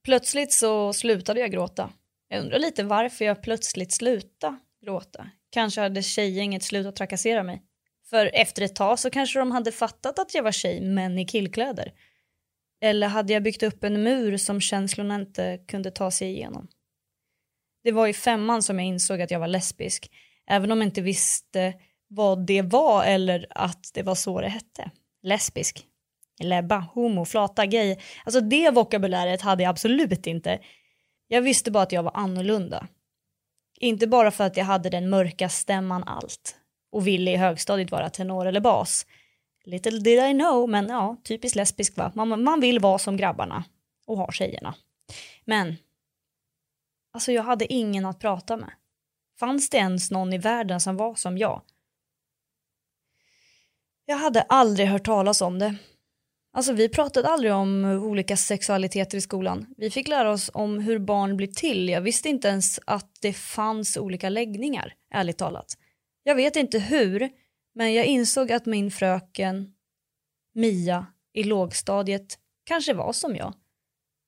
Plötsligt 0.05 0.53
så 0.53 0.93
slutade 0.93 1.41
jag 1.41 1.51
gråta. 1.51 1.91
Jag 2.33 2.41
undrar 2.41 2.59
lite 2.59 2.83
varför 2.83 3.25
jag 3.25 3.43
plötsligt 3.43 3.93
slutade 3.93 4.57
gråta. 4.85 5.31
Kanske 5.51 5.81
hade 5.81 6.03
tjejgänget 6.03 6.63
slutat 6.63 6.97
trakassera 6.97 7.43
mig. 7.43 7.63
För 8.11 8.31
efter 8.35 8.63
ett 8.63 8.77
tag 8.77 8.99
så 8.99 9.11
kanske 9.11 9.39
de 9.39 9.51
hade 9.51 9.73
fattat 9.73 10.19
att 10.19 10.35
jag 10.35 10.43
var 10.43 10.53
tjej 10.53 10.81
men 10.81 11.19
i 11.19 11.25
killkläder. 11.25 11.93
Eller 12.83 13.09
hade 13.09 13.33
jag 13.33 13.43
byggt 13.43 13.63
upp 13.63 13.85
en 13.85 14.03
mur 14.03 14.37
som 14.37 14.61
känslorna 14.61 15.15
inte 15.15 15.59
kunde 15.69 15.91
ta 15.91 16.11
sig 16.11 16.29
igenom? 16.29 16.69
Det 17.85 17.93
var 17.93 18.07
i 18.07 18.13
femman 18.13 18.63
som 18.63 18.79
jag 18.79 18.89
insåg 18.89 19.21
att 19.21 19.31
jag 19.31 19.41
var 19.41 19.49
lesbisk, 19.49 20.11
även 20.47 20.73
om 20.73 20.79
jag 20.79 20.89
inte 20.89 21.01
visste 21.01 21.75
vad 22.09 22.47
det 22.47 22.63
var 22.63 23.05
eller 23.05 23.47
att 23.51 23.91
det 23.95 24.03
var 24.03 24.15
så 24.15 24.41
det 24.41 24.49
hette. 24.49 24.91
Lesbisk. 25.23 25.87
Lebba, 26.43 26.77
homo, 26.77 27.25
flata, 27.25 27.67
gay. 27.67 27.97
Alltså 28.25 28.41
det 28.41 28.71
vokabuläret 28.71 29.43
hade 29.43 29.63
jag 29.63 29.71
absolut 29.71 30.27
inte. 30.27 30.61
Jag 31.33 31.43
visste 31.43 31.71
bara 31.71 31.83
att 31.83 31.93
jag 31.93 32.03
var 32.03 32.13
annorlunda. 32.15 32.89
Inte 33.79 34.07
bara 34.07 34.31
för 34.31 34.45
att 34.45 34.57
jag 34.57 34.65
hade 34.65 34.91
den 34.91 35.11
mörka 35.11 35.49
stämman 35.49 36.05
allt. 36.05 36.57
och 36.93 37.07
ville 37.07 37.31
i 37.31 37.37
högstadiet 37.37 37.91
vara 37.91 38.11
tenor 38.11 38.47
eller 38.47 38.61
bas. 38.61 39.07
Little 39.65 39.99
did 39.99 40.19
I 40.19 40.33
know, 40.33 40.69
men 40.69 40.89
ja, 40.89 41.17
typiskt 41.25 41.57
lesbisk 41.57 41.97
va. 41.97 42.13
Man, 42.15 42.45
man 42.45 42.61
vill 42.61 42.79
vara 42.79 42.99
som 42.99 43.17
grabbarna 43.17 43.65
och 44.07 44.17
ha 44.17 44.33
tjejerna. 44.33 44.75
Men, 45.45 45.77
alltså 47.13 47.33
jag 47.33 47.43
hade 47.43 47.73
ingen 47.73 48.07
att 48.07 48.19
prata 48.19 48.57
med. 48.57 48.71
Fanns 49.39 49.71
det 49.71 49.79
ens 49.79 50.11
någon 50.11 50.33
i 50.33 50.39
världen 50.39 50.81
som 50.81 50.97
var 50.97 51.15
som 51.15 51.39
jag? 51.39 51.63
Jag 54.05 54.17
hade 54.17 54.43
aldrig 54.43 54.89
hört 54.89 55.05
talas 55.05 55.41
om 55.41 55.59
det. 55.59 55.77
Alltså 56.53 56.73
vi 56.73 56.89
pratade 56.89 57.29
aldrig 57.29 57.53
om 57.53 57.85
olika 57.85 58.37
sexualiteter 58.37 59.19
i 59.19 59.21
skolan. 59.21 59.67
Vi 59.77 59.91
fick 59.91 60.09
lära 60.09 60.31
oss 60.31 60.51
om 60.55 60.79
hur 60.79 60.99
barn 60.99 61.37
blir 61.37 61.47
till. 61.47 61.89
Jag 61.89 62.01
visste 62.01 62.29
inte 62.29 62.49
ens 62.49 62.81
att 62.87 63.11
det 63.21 63.33
fanns 63.33 63.97
olika 63.97 64.29
läggningar, 64.29 64.95
ärligt 65.15 65.39
talat. 65.39 65.77
Jag 66.23 66.35
vet 66.35 66.57
inte 66.57 66.79
hur, 66.79 67.31
men 67.75 67.95
jag 67.95 68.07
insåg 68.07 68.53
att 68.53 68.67
min 68.67 68.91
fröken 68.91 69.75
Mia 70.55 71.07
i 71.33 71.45
lågstadiet 71.45 72.39
kanske 72.65 72.95
var 72.95 73.13
som 73.13 73.37
jag. 73.37 73.55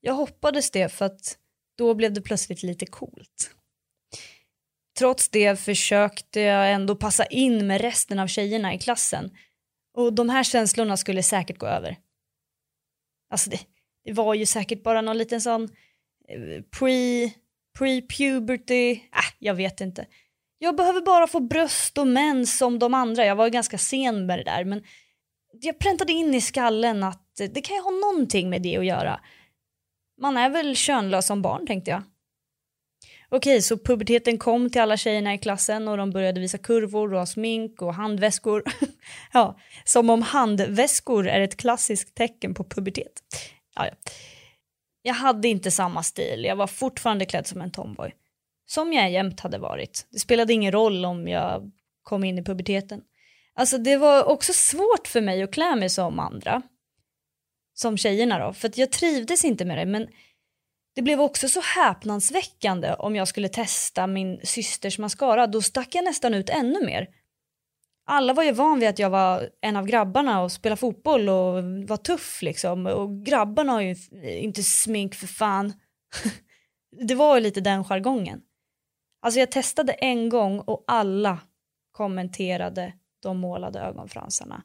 Jag 0.01 0.15
hoppades 0.15 0.71
det 0.71 0.89
för 0.89 1.05
att 1.05 1.39
då 1.79 1.95
blev 1.95 2.13
det 2.13 2.21
plötsligt 2.21 2.63
lite 2.63 2.87
coolt. 2.87 3.51
Trots 4.99 5.29
det 5.29 5.61
försökte 5.61 6.41
jag 6.41 6.73
ändå 6.73 6.97
passa 6.97 7.25
in 7.25 7.67
med 7.67 7.81
resten 7.81 8.19
av 8.19 8.27
tjejerna 8.27 8.75
i 8.75 8.79
klassen 8.79 9.31
och 9.95 10.13
de 10.13 10.29
här 10.29 10.45
känslorna 10.45 10.97
skulle 10.97 11.23
säkert 11.23 11.59
gå 11.59 11.67
över. 11.67 11.97
Alltså 13.33 13.51
det, 13.51 13.61
det 14.05 14.13
var 14.13 14.35
ju 14.35 14.47
säkert 14.47 14.83
bara 14.83 15.01
någon 15.01 15.19
liten 15.19 15.41
sån 15.41 15.63
eh, 16.29 16.63
pre, 16.79 17.31
pre-puberty, 17.79 18.93
äh, 18.93 19.35
jag 19.39 19.55
vet 19.55 19.81
inte. 19.81 20.07
Jag 20.59 20.77
behöver 20.77 21.01
bara 21.01 21.27
få 21.27 21.41
bröst 21.41 21.99
och 21.99 22.07
mens 22.07 22.59
som 22.59 22.79
de 22.79 22.95
andra. 22.95 23.25
Jag 23.25 23.37
var 23.37 23.49
ganska 23.49 23.79
sen 23.79 24.27
med 24.27 24.39
det 24.39 24.45
där 24.45 24.65
men 24.65 24.83
jag 25.61 25.79
präntade 25.79 26.13
in 26.13 26.35
i 26.35 26.41
skallen 26.41 27.03
att 27.03 27.37
det 27.37 27.61
kan 27.61 27.77
ju 27.77 27.83
ha 27.83 27.91
någonting 27.91 28.51
med 28.51 28.63
det 28.63 28.77
att 28.77 28.87
göra. 28.87 29.21
Man 30.21 30.37
är 30.37 30.51
väl 30.51 30.77
könlös 30.77 31.27
som 31.27 31.43
barn 31.43 31.67
tänkte 31.67 31.91
jag. 31.91 32.03
Okej, 33.35 33.63
så 33.63 33.79
puberteten 33.79 34.39
kom 34.39 34.71
till 34.71 34.81
alla 34.81 34.97
tjejerna 34.97 35.35
i 35.35 35.39
klassen 35.39 35.89
och 35.89 35.97
de 35.97 36.11
började 36.11 36.41
visa 36.41 36.59
kurvor 36.59 37.13
och 37.13 37.19
ha 37.19 37.27
smink 37.27 37.83
och 37.83 37.95
handväskor. 37.95 38.65
ja, 39.33 39.59
som 39.85 40.11
om 40.11 40.23
handväskor 40.23 41.29
är 41.29 41.41
ett 41.41 41.57
klassiskt 41.57 42.15
tecken 42.15 42.55
på 42.55 42.65
pubertet. 42.65 43.23
Ja, 43.75 43.87
ja. 43.87 43.93
Jag 45.03 45.15
hade 45.15 45.49
inte 45.49 45.71
samma 45.71 46.03
stil, 46.03 46.45
jag 46.45 46.57
var 46.57 46.67
fortfarande 46.67 47.25
klädd 47.25 47.47
som 47.47 47.61
en 47.61 47.71
tomboy. 47.71 48.15
Som 48.67 48.93
jag 48.93 49.11
jämt 49.11 49.41
hade 49.41 49.59
varit. 49.59 50.07
Det 50.11 50.19
spelade 50.19 50.53
ingen 50.53 50.73
roll 50.73 51.05
om 51.05 51.29
jag 51.29 51.71
kom 52.03 52.25
in 52.25 52.39
i 52.39 52.45
puberteten. 52.45 53.01
Alltså 53.55 53.79
det 53.79 53.97
var 53.97 54.25
också 54.25 54.53
svårt 54.53 55.07
för 55.07 55.21
mig 55.21 55.43
att 55.43 55.53
klä 55.53 55.77
mig 55.77 55.89
som 55.89 56.19
andra. 56.19 56.63
Som 57.75 57.97
tjejerna 57.97 58.47
då, 58.47 58.53
för 58.53 58.69
att 58.69 58.79
jag 58.79 58.93
trivdes 58.93 59.45
inte 59.45 59.65
med 59.65 59.79
det 59.79 59.87
men 59.87 60.09
det 60.95 61.03
blev 61.03 61.21
också 61.21 61.49
så 61.49 61.61
häpnadsväckande 61.61 62.95
om 62.95 63.17
jag 63.17 63.29
skulle 63.29 63.49
testa 63.49 64.07
min 64.07 64.41
systers 64.45 64.99
mascara. 64.99 65.47
Då 65.47 65.63
stack 65.63 65.95
jag 65.95 66.05
nästan 66.05 66.35
ut 66.35 66.51
ännu 66.51 66.87
mer. 66.87 67.09
Alla 68.05 68.33
var 68.33 68.43
ju 68.43 68.53
van 68.53 68.81
vid 68.81 68.89
att 68.89 68.99
jag 68.99 69.11
var 69.11 69.51
en 69.61 69.77
av 69.77 69.87
grabbarna 69.87 70.43
och 70.43 70.53
spelade 70.53 70.81
fotboll 70.81 71.29
och 71.29 71.65
var 71.89 71.97
tuff 71.97 72.43
liksom. 72.43 72.87
Och 72.87 73.25
grabbarna 73.25 73.73
har 73.73 73.81
ju 73.81 73.97
inte 74.25 74.63
smink 74.63 75.15
för 75.15 75.27
fan. 75.27 75.73
det 77.09 77.15
var 77.15 77.37
ju 77.37 77.43
lite 77.43 77.61
den 77.61 77.85
jargongen. 77.85 78.43
Alltså 79.23 79.41
jag 79.41 79.51
testade 79.51 79.93
en 79.93 80.29
gång 80.29 80.61
och 80.61 80.85
alla 80.87 81.39
kommenterade 81.93 82.93
de 83.23 83.39
målade 83.39 83.81
ögonfransarna. 83.81 84.63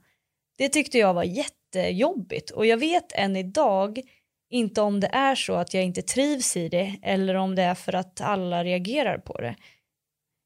Det 0.57 0.69
tyckte 0.69 0.98
jag 0.98 1.13
var 1.13 1.24
jättejobbigt 1.24 2.50
och 2.50 2.65
jag 2.65 2.77
vet 2.77 3.12
än 3.12 3.36
idag 3.36 4.01
inte 4.50 4.82
om 4.82 5.00
det 5.00 5.08
är 5.08 5.36
så 5.36 5.54
att 5.54 5.74
jag 5.74 5.84
inte 5.84 6.01
trivs 6.01 6.58
i 6.58 6.70
det 6.70 7.00
eller 7.01 7.36
om 7.36 7.56
det 7.56 7.62
är 7.63 7.75
för 7.75 7.96
att 7.96 8.22
alla 8.22 8.63
reagerar 8.63 9.18
på 9.18 9.42
det. 9.42 9.56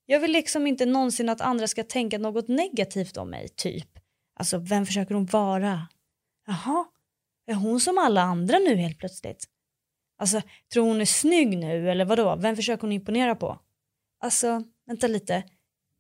Jag 0.06 0.20
vill 0.20 0.32
liksom 0.32 0.68
inte 0.68 0.86
någonsin 0.86 1.30
att 1.30 1.42
andra 1.42 1.68
ska 1.68 1.84
tänka 1.84 2.18
något 2.18 2.48
negativt 2.48 3.18
om 3.18 3.30
mig, 3.30 3.50
typ. 3.50 4.00
Alltså, 4.36 4.58
vem 4.58 4.86
försöker 4.86 5.16
hon 5.16 5.26
vara? 5.26 5.88
Jaha, 6.48 6.86
är 7.48 7.54
hon 7.54 7.80
som 7.80 7.98
alla 7.98 8.22
andra 8.22 8.60
nu 8.60 8.76
helt 8.76 8.98
plötsligt? 8.98 9.46
Alltså, 10.18 10.42
tror 10.74 10.88
hon 10.88 11.02
är 11.02 11.06
snygg 11.06 11.58
nu 11.58 11.92
eller 11.92 12.06
vadå? 12.06 12.36
Vem 12.36 12.56
försöker 12.56 12.82
hon 12.82 12.92
imponera 12.92 13.36
på? 13.36 13.60
Alltså, 14.20 14.64
vänta 14.88 15.08
lite. 15.08 15.44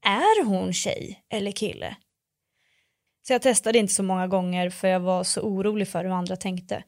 Är 0.05 0.45
hon 0.45 0.73
tjej 0.73 1.23
eller 1.29 1.51
kille? 1.51 1.95
Så 3.27 3.33
jag 3.33 3.41
testade 3.41 3.79
inte 3.79 3.93
så 3.93 4.03
många 4.03 4.27
gånger 4.27 4.69
för 4.69 4.87
jag 4.87 4.99
var 4.99 5.23
så 5.23 5.41
orolig 5.41 5.87
för 5.87 6.03
hur 6.03 6.11
andra 6.11 6.35
tänkte. 6.35 6.83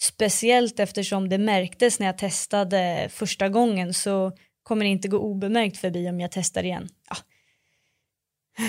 Speciellt 0.00 0.80
eftersom 0.80 1.28
det 1.28 1.38
märktes 1.38 1.98
när 1.98 2.06
jag 2.06 2.18
testade 2.18 3.08
första 3.12 3.48
gången 3.48 3.94
så 3.94 4.32
kommer 4.62 4.84
det 4.84 4.90
inte 4.90 5.08
gå 5.08 5.18
obemärkt 5.18 5.78
förbi 5.78 6.08
om 6.08 6.20
jag 6.20 6.32
testar 6.32 6.64
igen. 6.64 6.88
Ja. 7.10 7.16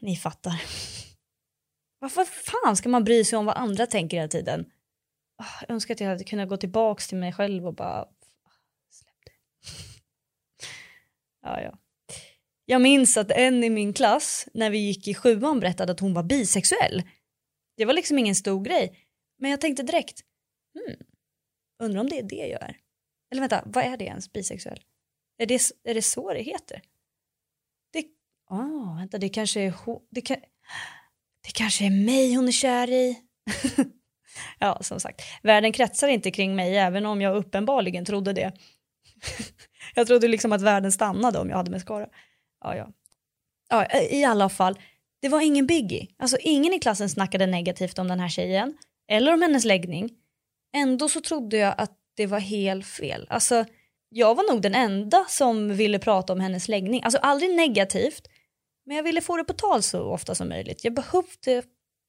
Ni 0.00 0.16
fattar. 0.16 0.62
Varför 1.98 2.24
fan 2.24 2.76
ska 2.76 2.88
man 2.88 3.04
bry 3.04 3.24
sig 3.24 3.38
om 3.38 3.46
vad 3.46 3.56
andra 3.56 3.86
tänker 3.86 4.16
hela 4.16 4.28
tiden? 4.28 4.66
Ah, 5.38 5.60
jag 5.60 5.70
önskar 5.70 5.94
att 5.94 6.00
jag 6.00 6.08
hade 6.08 6.24
kunnat 6.24 6.48
gå 6.48 6.56
tillbaka 6.56 7.02
till 7.08 7.18
mig 7.18 7.32
själv 7.32 7.66
och 7.66 7.74
bara 7.74 8.04
släpp 8.90 9.14
det. 9.24 9.32
Ja, 11.42 11.60
ja. 11.60 11.78
Jag 12.64 12.80
minns 12.82 13.16
att 13.16 13.30
en 13.30 13.64
i 13.64 13.70
min 13.70 13.92
klass 13.92 14.48
när 14.54 14.70
vi 14.70 14.78
gick 14.78 15.08
i 15.08 15.14
sjuan 15.14 15.60
berättade 15.60 15.92
att 15.92 16.00
hon 16.00 16.14
var 16.14 16.22
bisexuell. 16.22 17.02
Det 17.76 17.84
var 17.84 17.92
liksom 17.92 18.18
ingen 18.18 18.34
stor 18.34 18.64
grej. 18.64 18.98
Men 19.38 19.50
jag 19.50 19.60
tänkte 19.60 19.82
direkt, 19.82 20.20
hmm, 20.76 20.96
undrar 21.82 22.00
om 22.00 22.08
det 22.08 22.18
är 22.18 22.22
det 22.22 22.46
jag 22.46 22.62
är. 22.62 22.76
Eller 23.30 23.40
vänta, 23.40 23.62
vad 23.66 23.84
är 23.84 23.96
det 23.96 24.04
ens, 24.04 24.32
bisexuell? 24.32 24.80
Är 25.38 25.46
det, 25.46 25.60
är 25.84 25.94
det 25.94 26.02
så 26.02 26.32
det 26.32 26.42
heter? 26.42 26.82
Det, 27.92 28.04
oh, 28.50 28.98
vänta, 28.98 29.18
det 29.18 29.28
kanske 29.28 29.60
är 29.60 29.74
det, 30.10 30.20
kan, 30.20 30.36
det 31.44 31.50
kanske 31.54 31.86
är 31.86 31.90
mig 31.90 32.34
hon 32.34 32.48
är 32.48 32.52
kär 32.52 32.90
i. 32.90 33.22
ja, 34.58 34.78
som 34.82 35.00
sagt, 35.00 35.22
världen 35.42 35.72
kretsar 35.72 36.08
inte 36.08 36.30
kring 36.30 36.56
mig 36.56 36.76
även 36.76 37.06
om 37.06 37.20
jag 37.20 37.36
uppenbarligen 37.36 38.04
trodde 38.04 38.32
det. 38.32 38.52
jag 39.94 40.06
trodde 40.06 40.28
liksom 40.28 40.52
att 40.52 40.62
världen 40.62 40.92
stannade 40.92 41.38
om 41.38 41.50
jag 41.50 41.56
hade 41.56 41.70
mascara. 41.70 42.08
Ja, 42.60 42.76
ja. 42.76 42.88
ja, 43.68 44.00
i 44.10 44.24
alla 44.24 44.48
fall, 44.48 44.78
det 45.20 45.28
var 45.28 45.40
ingen 45.40 45.66
biggie. 45.66 46.06
Alltså 46.18 46.36
ingen 46.40 46.72
i 46.72 46.78
klassen 46.78 47.08
snackade 47.08 47.46
negativt 47.46 47.98
om 47.98 48.08
den 48.08 48.20
här 48.20 48.28
tjejen 48.28 48.76
eller 49.08 49.34
om 49.34 49.42
hennes 49.42 49.64
läggning. 49.64 50.10
Ändå 50.76 51.08
så 51.08 51.20
trodde 51.20 51.56
jag 51.56 51.74
att 51.78 51.98
det 52.16 52.26
var 52.26 52.38
helt 52.38 52.86
fel. 52.86 53.26
Alltså, 53.30 53.64
jag 54.08 54.34
var 54.34 54.52
nog 54.52 54.62
den 54.62 54.74
enda 54.74 55.24
som 55.28 55.76
ville 55.76 55.98
prata 55.98 56.32
om 56.32 56.40
hennes 56.40 56.68
läggning. 56.68 57.02
Alltså 57.02 57.18
aldrig 57.18 57.54
negativt, 57.54 58.28
men 58.86 58.96
jag 58.96 59.02
ville 59.04 59.20
få 59.20 59.36
det 59.36 59.44
på 59.44 59.52
tal 59.52 59.82
så 59.82 60.02
ofta 60.02 60.34
som 60.34 60.48
möjligt. 60.48 60.84
Jag 60.84 60.94
behövde, 60.94 61.62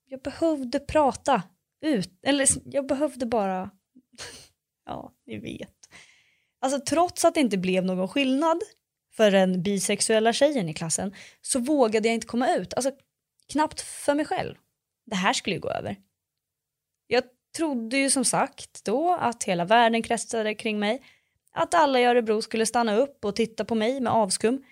jag 0.05 0.21
behövde 0.21 0.79
prata 0.79 1.43
ut, 1.81 2.19
eller 2.23 2.47
jag 2.65 2.87
behövde 2.87 3.25
bara, 3.25 3.71
ja, 4.85 5.11
ni 5.25 5.39
vet. 5.39 5.73
Alltså 6.61 6.79
trots 6.79 7.25
att 7.25 7.33
det 7.33 7.39
inte 7.39 7.57
blev 7.57 7.85
någon 7.85 8.07
skillnad 8.07 8.61
för 9.15 9.31
den 9.31 9.63
bisexuella 9.63 10.33
tjejen 10.33 10.69
i 10.69 10.73
klassen 10.73 11.15
så 11.41 11.59
vågade 11.59 12.07
jag 12.07 12.15
inte 12.15 12.27
komma 12.27 12.55
ut. 12.55 12.73
Alltså 12.73 12.91
knappt 13.51 13.81
för 13.81 14.15
mig 14.15 14.25
själv. 14.25 14.55
Det 15.05 15.15
här 15.15 15.33
skulle 15.33 15.55
ju 15.55 15.61
gå 15.61 15.69
över. 15.69 15.95
Jag 17.57 17.65
trodde 17.65 17.97
ju 17.97 18.09
som 18.09 18.25
sagt 18.25 18.85
då 18.85 19.17
att 19.19 19.43
hela 19.43 19.65
världen 19.65 20.03
kretsade 20.03 20.55
kring 20.55 20.79
mig. 20.79 21.01
Att 21.51 21.73
alla 21.73 21.99
i 21.99 22.03
Örebro 22.05 22.41
skulle 22.41 22.65
stanna 22.65 22.95
upp 22.95 23.25
och 23.25 23.35
titta 23.35 23.65
på 23.65 23.75
mig 23.75 24.01
med 24.01 24.13
avskum. 24.13 24.63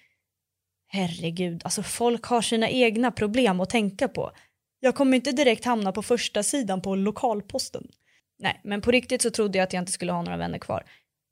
Herregud, 0.87 1.61
alltså 1.63 1.83
folk 1.83 2.25
har 2.25 2.41
sina 2.41 2.69
egna 2.69 3.11
problem 3.11 3.59
att 3.59 3.69
tänka 3.69 4.07
på. 4.07 4.31
Jag 4.79 4.95
kommer 4.95 5.15
inte 5.15 5.31
direkt 5.31 5.65
hamna 5.65 5.91
på 5.91 6.01
första 6.01 6.43
sidan 6.43 6.81
på 6.81 6.95
lokalposten. 6.95 7.87
Nej, 8.39 8.61
men 8.63 8.81
på 8.81 8.91
riktigt 8.91 9.21
så 9.21 9.31
trodde 9.31 9.57
jag 9.57 9.63
att 9.63 9.73
jag 9.73 9.81
inte 9.81 9.91
skulle 9.91 10.11
ha 10.11 10.21
några 10.21 10.37
vänner 10.37 10.59
kvar. 10.59 10.83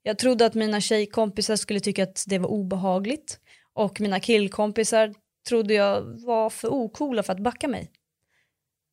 Jag 0.02 0.18
trodde 0.18 0.46
att 0.46 0.54
mina 0.54 0.80
tjejkompisar 0.80 1.56
skulle 1.56 1.80
tycka 1.80 2.02
att 2.02 2.24
det 2.26 2.38
var 2.38 2.48
obehagligt 2.48 3.40
och 3.72 4.00
mina 4.00 4.20
killkompisar 4.20 5.14
trodde 5.48 5.74
jag 5.74 6.02
var 6.24 6.50
för 6.50 6.72
ocoola 6.72 7.22
för 7.22 7.32
att 7.32 7.40
backa 7.40 7.68
mig. 7.68 7.90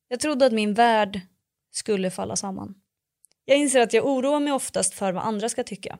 Jag 0.08 0.20
trodde 0.20 0.46
att 0.46 0.52
min 0.52 0.74
värld 0.74 1.20
skulle 1.72 2.10
falla 2.10 2.36
samman. 2.36 2.74
Jag 3.44 3.58
inser 3.58 3.80
att 3.80 3.92
jag 3.92 4.06
oroar 4.06 4.40
mig 4.40 4.52
oftast 4.52 4.94
för 4.94 5.12
vad 5.12 5.24
andra 5.24 5.48
ska 5.48 5.64
tycka. 5.64 5.98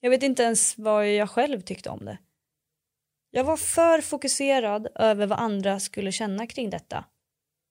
Jag 0.00 0.10
vet 0.10 0.22
inte 0.22 0.42
ens 0.42 0.78
vad 0.78 1.08
jag 1.08 1.30
själv 1.30 1.60
tyckte 1.60 1.90
om 1.90 2.04
det. 2.04 2.18
Jag 3.30 3.44
var 3.44 3.56
för 3.56 4.00
fokuserad 4.00 4.88
över 4.94 5.26
vad 5.26 5.38
andra 5.38 5.80
skulle 5.80 6.12
känna 6.12 6.46
kring 6.46 6.70
detta. 6.70 7.04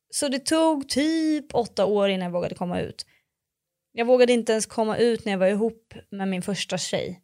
Så 0.10 0.28
det 0.28 0.40
tog 0.40 0.90
typ 0.90 1.56
åtta 1.56 1.86
år 1.86 2.10
innan 2.10 2.26
jag 2.26 2.32
vågade 2.32 2.56
komma 2.56 2.80
ut. 2.80 3.06
Jag 3.92 4.06
vågade 4.06 4.34
inte 4.34 4.52
ens 4.52 4.66
komma 4.66 4.98
ut 4.98 5.26
när 5.26 5.32
jag 5.32 5.40
var 5.40 5.48
ihop 5.48 5.94
med 6.10 6.28
min 6.28 6.42
första 6.42 6.78
tjej. 6.78 7.22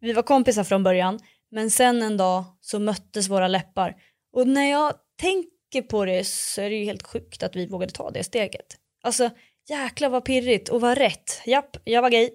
Vi 0.00 0.12
var 0.12 0.22
kompisar 0.22 0.64
från 0.64 0.82
början, 0.82 1.18
men 1.50 1.70
sen 1.70 2.02
en 2.02 2.16
dag 2.16 2.44
så 2.60 2.78
möttes 2.78 3.28
våra 3.28 3.48
läppar 3.48 3.96
och 4.32 4.48
när 4.48 4.70
jag 4.70 4.94
tänker 5.18 5.82
på 5.82 6.04
det 6.04 6.26
så 6.26 6.60
är 6.60 6.70
det 6.70 6.76
ju 6.76 6.84
helt 6.84 7.02
sjukt 7.02 7.42
att 7.42 7.56
vi 7.56 7.66
vågade 7.66 7.92
ta 7.92 8.10
det 8.10 8.24
steget. 8.24 8.79
Alltså 9.02 9.30
jäklar 9.68 10.08
vad 10.08 10.24
pirrigt 10.24 10.68
och 10.68 10.80
vad 10.80 10.98
rätt. 10.98 11.42
Japp, 11.46 11.76
jag 11.84 12.02
var 12.02 12.10
gay. 12.10 12.30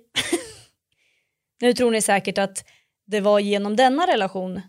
nu 1.62 1.74
tror 1.74 1.92
ni 1.92 2.02
säkert 2.02 2.38
att 2.38 2.66
det 3.08 3.22
var 3.22 3.40
genom 3.40 3.76
denna 3.76 4.08
relation 4.08 4.62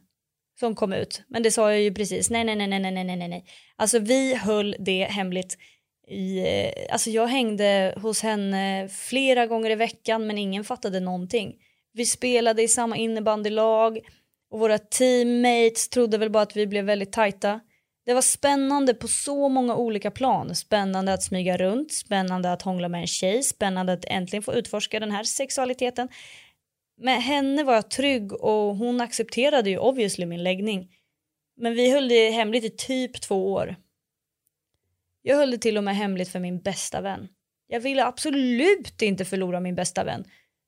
som 0.60 0.74
kom 0.74 0.92
ut. 0.92 1.22
Men 1.28 1.42
det 1.42 1.50
sa 1.50 1.72
jag 1.72 1.82
ju 1.82 1.94
precis. 1.94 2.30
Nej, 2.30 2.44
nej, 2.44 2.56
nej, 2.56 2.68
nej, 2.68 2.80
nej, 2.80 3.04
nej, 3.04 3.28
nej. 3.28 3.44
Alltså 3.76 3.98
vi 3.98 4.34
höll 4.34 4.76
det 4.78 5.04
hemligt. 5.04 5.58
I, 6.08 6.38
eh, 6.38 6.92
alltså 6.92 7.10
jag 7.10 7.26
hängde 7.26 7.94
hos 7.96 8.22
henne 8.22 8.88
flera 8.88 9.46
gånger 9.46 9.70
i 9.70 9.74
veckan 9.74 10.26
men 10.26 10.38
ingen 10.38 10.64
fattade 10.64 11.00
någonting. 11.00 11.54
Vi 11.92 12.06
spelade 12.06 12.62
i 12.62 12.68
samma 12.68 12.96
innebandylag 12.96 13.98
och 14.50 14.58
våra 14.58 14.78
teammates 14.78 15.88
trodde 15.88 16.18
väl 16.18 16.30
bara 16.30 16.42
att 16.42 16.56
vi 16.56 16.66
blev 16.66 16.84
väldigt 16.84 17.12
tajta. 17.12 17.60
Det 18.06 18.14
var 18.14 18.22
spännande 18.22 18.94
på 18.94 19.08
så 19.08 19.48
många 19.48 19.76
olika 19.76 20.10
plan. 20.10 20.54
Spännande 20.54 21.12
att 21.12 21.22
smyga 21.22 21.56
runt, 21.56 21.92
spännande 21.92 22.52
att 22.52 22.62
hångla 22.62 22.88
med 22.88 23.00
en 23.00 23.06
tjej, 23.06 23.42
spännande 23.42 23.92
att 23.92 24.04
äntligen 24.04 24.42
få 24.42 24.54
utforska 24.54 25.00
den 25.00 25.10
här 25.10 25.24
sexualiteten. 25.24 26.08
Med 26.98 27.22
henne 27.22 27.64
var 27.64 27.74
jag 27.74 27.90
trygg 27.90 28.32
och 28.32 28.76
hon 28.76 29.00
accepterade 29.00 29.70
ju 29.70 29.78
obviously 29.78 30.26
min 30.26 30.42
läggning. 30.42 30.90
Men 31.56 31.74
vi 31.74 31.90
höll 31.90 32.08
det 32.08 32.30
hemligt 32.30 32.64
i 32.64 32.70
typ 32.70 33.20
två 33.20 33.52
år. 33.52 33.76
Jag 35.22 35.36
höll 35.36 35.50
det 35.50 35.58
till 35.58 35.78
och 35.78 35.84
med 35.84 35.96
hemligt 35.96 36.28
för 36.28 36.40
min 36.40 36.60
bästa 36.62 37.00
vän. 37.00 37.28
Jag 37.66 37.80
ville 37.80 38.04
absolut 38.04 39.02
inte 39.02 39.24
förlora 39.24 39.60
min 39.60 39.74
bästa 39.74 40.04
vän. 40.04 40.24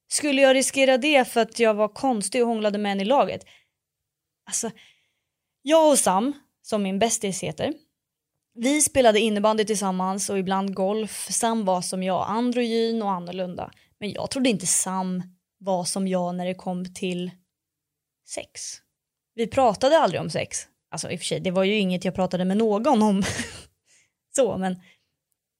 Skulle 0.08 0.42
jag 0.42 0.56
riskera 0.56 0.98
det 0.98 1.28
för 1.28 1.40
att 1.40 1.58
jag 1.58 1.74
var 1.74 1.88
konstig 1.88 2.42
och 2.42 2.48
hånglade 2.48 2.78
med 2.78 2.92
en 2.92 3.00
i 3.00 3.04
laget? 3.04 3.44
Alltså, 4.46 4.70
jag 5.62 5.90
och 5.90 5.98
Sam, 5.98 6.32
som 6.68 6.82
min 6.82 6.98
bästis 6.98 7.42
heter, 7.42 7.74
vi 8.54 8.82
spelade 8.82 9.20
innebandy 9.20 9.64
tillsammans 9.64 10.30
och 10.30 10.38
ibland 10.38 10.74
golf. 10.74 11.28
Sam 11.30 11.64
var 11.64 11.80
som 11.80 12.02
jag, 12.02 12.24
androgyn 12.28 13.02
och 13.02 13.10
annorlunda. 13.10 13.70
Men 14.00 14.12
jag 14.12 14.30
trodde 14.30 14.48
inte 14.48 14.66
Sam 14.66 15.22
var 15.58 15.84
som 15.84 16.08
jag 16.08 16.34
när 16.34 16.46
det 16.46 16.54
kom 16.54 16.94
till 16.94 17.30
sex. 18.28 18.60
Vi 19.34 19.46
pratade 19.46 19.98
aldrig 19.98 20.20
om 20.20 20.30
sex. 20.30 20.58
Alltså 20.90 21.10
i 21.10 21.16
och 21.16 21.20
för 21.20 21.26
sig, 21.26 21.40
det 21.40 21.50
var 21.50 21.64
ju 21.64 21.74
inget 21.74 22.04
jag 22.04 22.14
pratade 22.14 22.44
med 22.44 22.56
någon 22.56 23.02
om. 23.02 23.22
Så, 24.36 24.58
men 24.58 24.82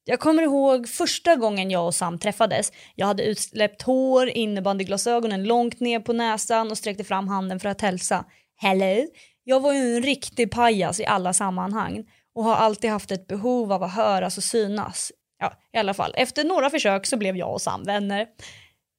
jag 0.04 0.20
kommer 0.20 0.42
ihåg 0.42 0.88
första 0.88 1.36
gången 1.36 1.70
jag 1.70 1.86
och 1.86 1.94
Sam 1.94 2.18
träffades. 2.18 2.72
Jag 2.94 3.06
hade 3.06 3.24
utsläppt 3.24 3.82
hår, 3.82 4.28
innebandyglasögonen 4.28 5.44
långt 5.44 5.80
ner 5.80 6.00
på 6.00 6.12
näsan 6.12 6.70
och 6.70 6.78
sträckte 6.78 7.04
fram 7.04 7.28
handen 7.28 7.60
för 7.60 7.68
att 7.68 7.80
hälsa. 7.80 8.24
Hello! 8.56 9.06
Jag 9.48 9.60
var 9.60 9.72
ju 9.72 9.96
en 9.96 10.02
riktig 10.02 10.50
pajas 10.50 11.00
i 11.00 11.06
alla 11.06 11.32
sammanhang 11.32 12.10
och 12.34 12.44
har 12.44 12.54
alltid 12.54 12.90
haft 12.90 13.10
ett 13.10 13.26
behov 13.26 13.72
av 13.72 13.82
att 13.82 13.94
höras 13.94 14.36
och 14.38 14.44
synas. 14.44 15.12
Ja, 15.38 15.52
i 15.72 15.78
alla 15.78 15.94
fall. 15.94 16.14
Efter 16.16 16.44
några 16.44 16.70
försök 16.70 17.06
så 17.06 17.16
blev 17.16 17.36
jag 17.36 17.52
och 17.52 17.62
Sam 17.62 17.84
vänner. 17.84 18.26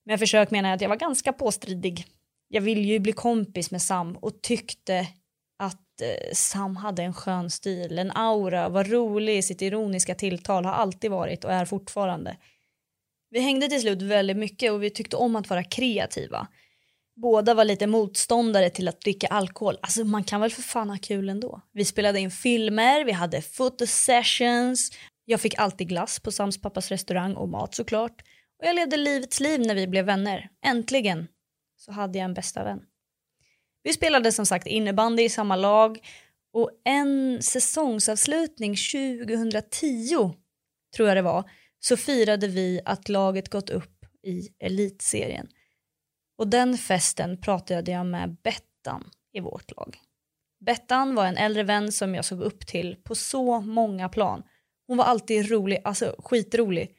Med 0.06 0.20
försök 0.20 0.52
menar 0.52 0.70
jag 0.70 0.76
att 0.76 0.82
jag 0.82 0.90
var 0.90 0.96
ganska 0.96 1.34
påstridig. 1.34 2.06
Jag 2.48 2.62
ville 2.62 2.82
ju 2.82 3.00
bli 3.00 3.12
kompis 3.12 3.72
med 3.72 3.82
Sam 3.82 4.18
och 4.18 4.42
tyckte 4.42 5.08
att 5.60 6.02
eh, 6.02 6.34
Sam 6.34 6.76
hade 6.76 7.04
en 7.04 7.14
skön 7.14 7.50
stil, 7.50 8.00
en 8.00 8.12
aura, 8.12 8.70
var 8.70 8.84
rolig 8.84 9.38
i 9.38 9.42
sitt 9.42 9.62
ironiska 9.62 10.16
tilltal, 10.16 10.66
har 10.66 10.74
alltid 10.74 11.12
varit 11.12 11.44
och 11.44 11.52
är 11.52 11.66
fortfarande. 11.66 12.38
Vi 13.30 13.40
hängde 13.40 13.68
till 13.68 13.82
slut 13.82 14.02
väldigt 14.02 14.38
mycket 14.38 14.72
och 14.72 14.84
vi 14.84 14.90
tyckte 14.90 15.16
om 15.16 15.36
att 15.36 15.50
vara 15.50 15.64
kreativa. 15.64 16.48
Båda 17.22 17.54
var 17.54 17.66
lite 17.66 17.88
motståndare 17.88 18.70
till 18.70 18.88
att 18.88 19.02
dricka 19.02 19.28
alkohol. 19.28 19.78
Alltså 19.82 20.04
man 20.04 20.24
kan 20.24 20.42
väl 20.42 20.52
för 20.52 20.62
fan 20.62 20.90
ha 20.90 20.98
kul 20.98 21.30
ändå. 21.30 21.62
Vi 21.74 21.86
spelade 21.86 22.20
in 22.20 22.32
filmer, 22.32 23.06
vi 23.06 23.12
hade 23.12 23.42
fotosessions. 23.42 24.92
Jag 25.26 25.42
fick 25.42 25.60
alltid 25.60 25.88
glass 25.88 26.20
på 26.20 26.32
Sams 26.32 26.62
pappas 26.62 26.90
restaurang 26.90 27.36
och 27.36 27.50
mat 27.50 27.76
såklart. 27.76 28.22
Och 28.60 28.68
jag 28.68 28.76
levde 28.76 28.98
livets 28.98 29.40
liv 29.40 29.62
när 29.62 29.76
vi 29.76 29.88
blev 29.88 30.06
vänner. 30.06 30.50
Äntligen 30.66 31.28
så 31.78 31.92
hade 31.92 32.18
jag 32.18 32.26
en 32.26 32.34
bästa 32.34 32.64
vän. 32.64 32.80
Vi 33.84 33.94
spelade 33.94 34.32
som 34.32 34.46
sagt 34.46 34.68
innebandy 34.68 35.24
i 35.24 35.30
samma 35.30 35.56
lag 35.56 36.00
och 36.54 36.72
en 36.86 37.42
säsongsavslutning 37.42 38.76
2010 38.76 40.34
tror 40.96 41.08
jag 41.08 41.18
det 41.18 41.22
var 41.22 41.50
så 41.80 41.98
firade 41.98 42.48
vi 42.48 42.82
att 42.86 43.10
laget 43.10 43.50
gått 43.50 43.70
upp 43.70 44.06
i 44.24 44.50
elitserien. 44.60 45.48
Och 46.40 46.48
den 46.48 46.78
festen 46.78 47.42
pratade 47.42 47.92
jag 47.92 48.06
med 48.06 48.38
Bettan 48.44 49.12
i 49.34 49.40
vårt 49.40 49.76
lag. 49.78 49.98
Bettan 50.60 51.16
var 51.16 51.26
en 51.26 51.38
äldre 51.38 51.64
vän 51.64 51.92
som 51.92 52.16
jag 52.16 52.26
såg 52.26 52.42
upp 52.42 52.68
till 52.68 52.96
på 53.04 53.16
så 53.16 53.62
många 53.62 54.10
plan. 54.10 54.44
Hon 54.88 54.98
var 54.98 55.06
alltid 55.06 55.52
rolig, 55.52 55.82
alltså 55.84 56.16
skitrolig. 56.20 56.96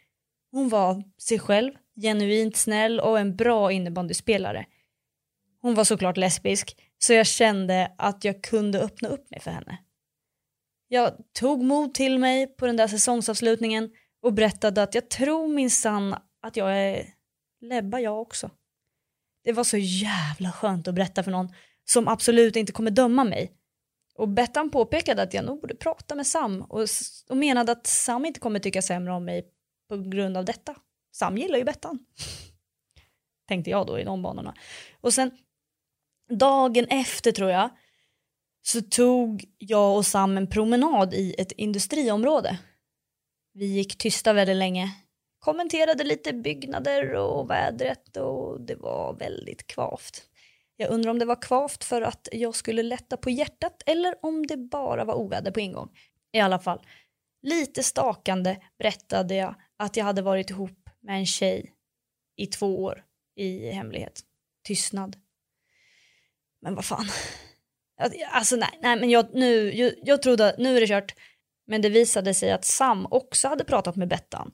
Hon 0.50 0.68
var 0.68 1.04
sig 1.18 1.38
själv, 1.38 1.72
genuint 2.00 2.56
snäll 2.56 3.00
och 3.00 3.18
en 3.18 3.36
bra 3.36 3.72
innebandyspelare. 3.72 4.66
Hon 5.62 5.74
var 5.74 5.84
såklart 5.84 6.16
lesbisk, 6.16 6.76
så 6.98 7.12
jag 7.12 7.26
kände 7.26 7.92
att 7.98 8.24
jag 8.24 8.42
kunde 8.42 8.80
öppna 8.80 9.08
upp 9.08 9.30
mig 9.30 9.40
för 9.40 9.50
henne. 9.50 9.78
Jag 10.88 11.12
tog 11.32 11.62
mod 11.62 11.94
till 11.94 12.18
mig 12.18 12.46
på 12.46 12.66
den 12.66 12.76
där 12.76 12.88
säsongsavslutningen 12.88 13.90
och 14.22 14.32
berättade 14.32 14.82
att 14.82 14.94
jag 14.94 15.10
tror 15.10 15.48
minsann 15.48 16.14
att 16.42 16.56
jag 16.56 16.78
är 16.78 17.06
lebba 17.60 17.98
jag 17.98 18.20
också. 18.20 18.50
Det 19.44 19.52
var 19.52 19.64
så 19.64 19.76
jävla 19.76 20.52
skönt 20.52 20.88
att 20.88 20.94
berätta 20.94 21.22
för 21.22 21.30
någon 21.30 21.48
som 21.84 22.08
absolut 22.08 22.56
inte 22.56 22.72
kommer 22.72 22.90
döma 22.90 23.24
mig. 23.24 23.52
Och 24.14 24.28
Bettan 24.28 24.70
påpekade 24.70 25.22
att 25.22 25.34
jag 25.34 25.44
nog 25.44 25.60
borde 25.60 25.74
prata 25.74 26.14
med 26.14 26.26
Sam 26.26 26.62
och, 26.62 26.86
och 27.28 27.36
menade 27.36 27.72
att 27.72 27.86
Sam 27.86 28.26
inte 28.26 28.40
kommer 28.40 28.58
tycka 28.58 28.82
sämre 28.82 29.12
om 29.12 29.24
mig 29.24 29.46
på 29.88 29.96
grund 29.96 30.36
av 30.36 30.44
detta. 30.44 30.76
Sam 31.12 31.38
gillar 31.38 31.58
ju 31.58 31.64
Bettan. 31.64 31.98
Tänkte 33.48 33.70
jag 33.70 33.86
då 33.86 33.98
i 33.98 34.04
de 34.04 34.22
banorna. 34.22 34.54
Och 35.00 35.14
sen 35.14 35.30
dagen 36.30 36.86
efter 36.86 37.32
tror 37.32 37.50
jag 37.50 37.70
så 38.62 38.80
tog 38.80 39.44
jag 39.58 39.96
och 39.96 40.06
Sam 40.06 40.36
en 40.36 40.46
promenad 40.46 41.14
i 41.14 41.34
ett 41.38 41.52
industriområde. 41.52 42.58
Vi 43.52 43.66
gick 43.66 43.98
tysta 43.98 44.32
väldigt 44.32 44.56
länge, 44.56 44.90
kommenterade 45.40 46.04
lite 46.04 46.32
byggnader 46.32 47.14
och 47.14 47.50
vädret 47.50 48.16
och 48.16 48.60
det 48.60 48.74
var 48.74 49.14
väldigt 49.14 49.66
kvavt. 49.66 50.22
Jag 50.76 50.90
undrar 50.90 51.10
om 51.10 51.18
det 51.18 51.24
var 51.24 51.42
kvavt 51.42 51.84
för 51.84 52.02
att 52.02 52.28
jag 52.32 52.54
skulle 52.54 52.82
lätta 52.82 53.16
på 53.16 53.30
hjärtat 53.30 53.82
eller 53.86 54.14
om 54.22 54.46
det 54.46 54.56
bara 54.56 55.04
var 55.04 55.14
oväder 55.14 55.50
på 55.50 55.60
ingång. 55.60 55.90
I 56.32 56.40
alla 56.40 56.58
fall, 56.58 56.86
lite 57.42 57.82
stakande 57.82 58.56
berättade 58.78 59.34
jag 59.34 59.54
att 59.76 59.96
jag 59.96 60.04
hade 60.04 60.22
varit 60.22 60.50
ihop 60.50 60.90
med 61.00 61.18
en 61.18 61.26
tjej 61.26 61.74
i 62.36 62.46
två 62.46 62.82
år 62.82 63.04
i 63.36 63.70
hemlighet. 63.70 64.20
Tystnad. 64.64 65.16
Men 66.62 66.74
vad 66.74 66.84
fan. 66.84 67.06
Alltså 68.30 68.56
nej, 68.56 68.78
nej 68.82 69.00
men 69.00 69.10
jag, 69.10 69.34
nu, 69.34 69.72
jag, 69.74 69.92
jag 70.02 70.22
trodde 70.22 70.48
att 70.48 70.58
nu 70.58 70.76
är 70.76 70.80
det 70.80 70.86
kört. 70.86 71.14
Men 71.66 71.82
det 71.82 71.88
visade 71.88 72.34
sig 72.34 72.52
att 72.52 72.64
Sam 72.64 73.06
också 73.10 73.48
hade 73.48 73.64
pratat 73.64 73.96
med 73.96 74.08
Bettan. 74.08 74.52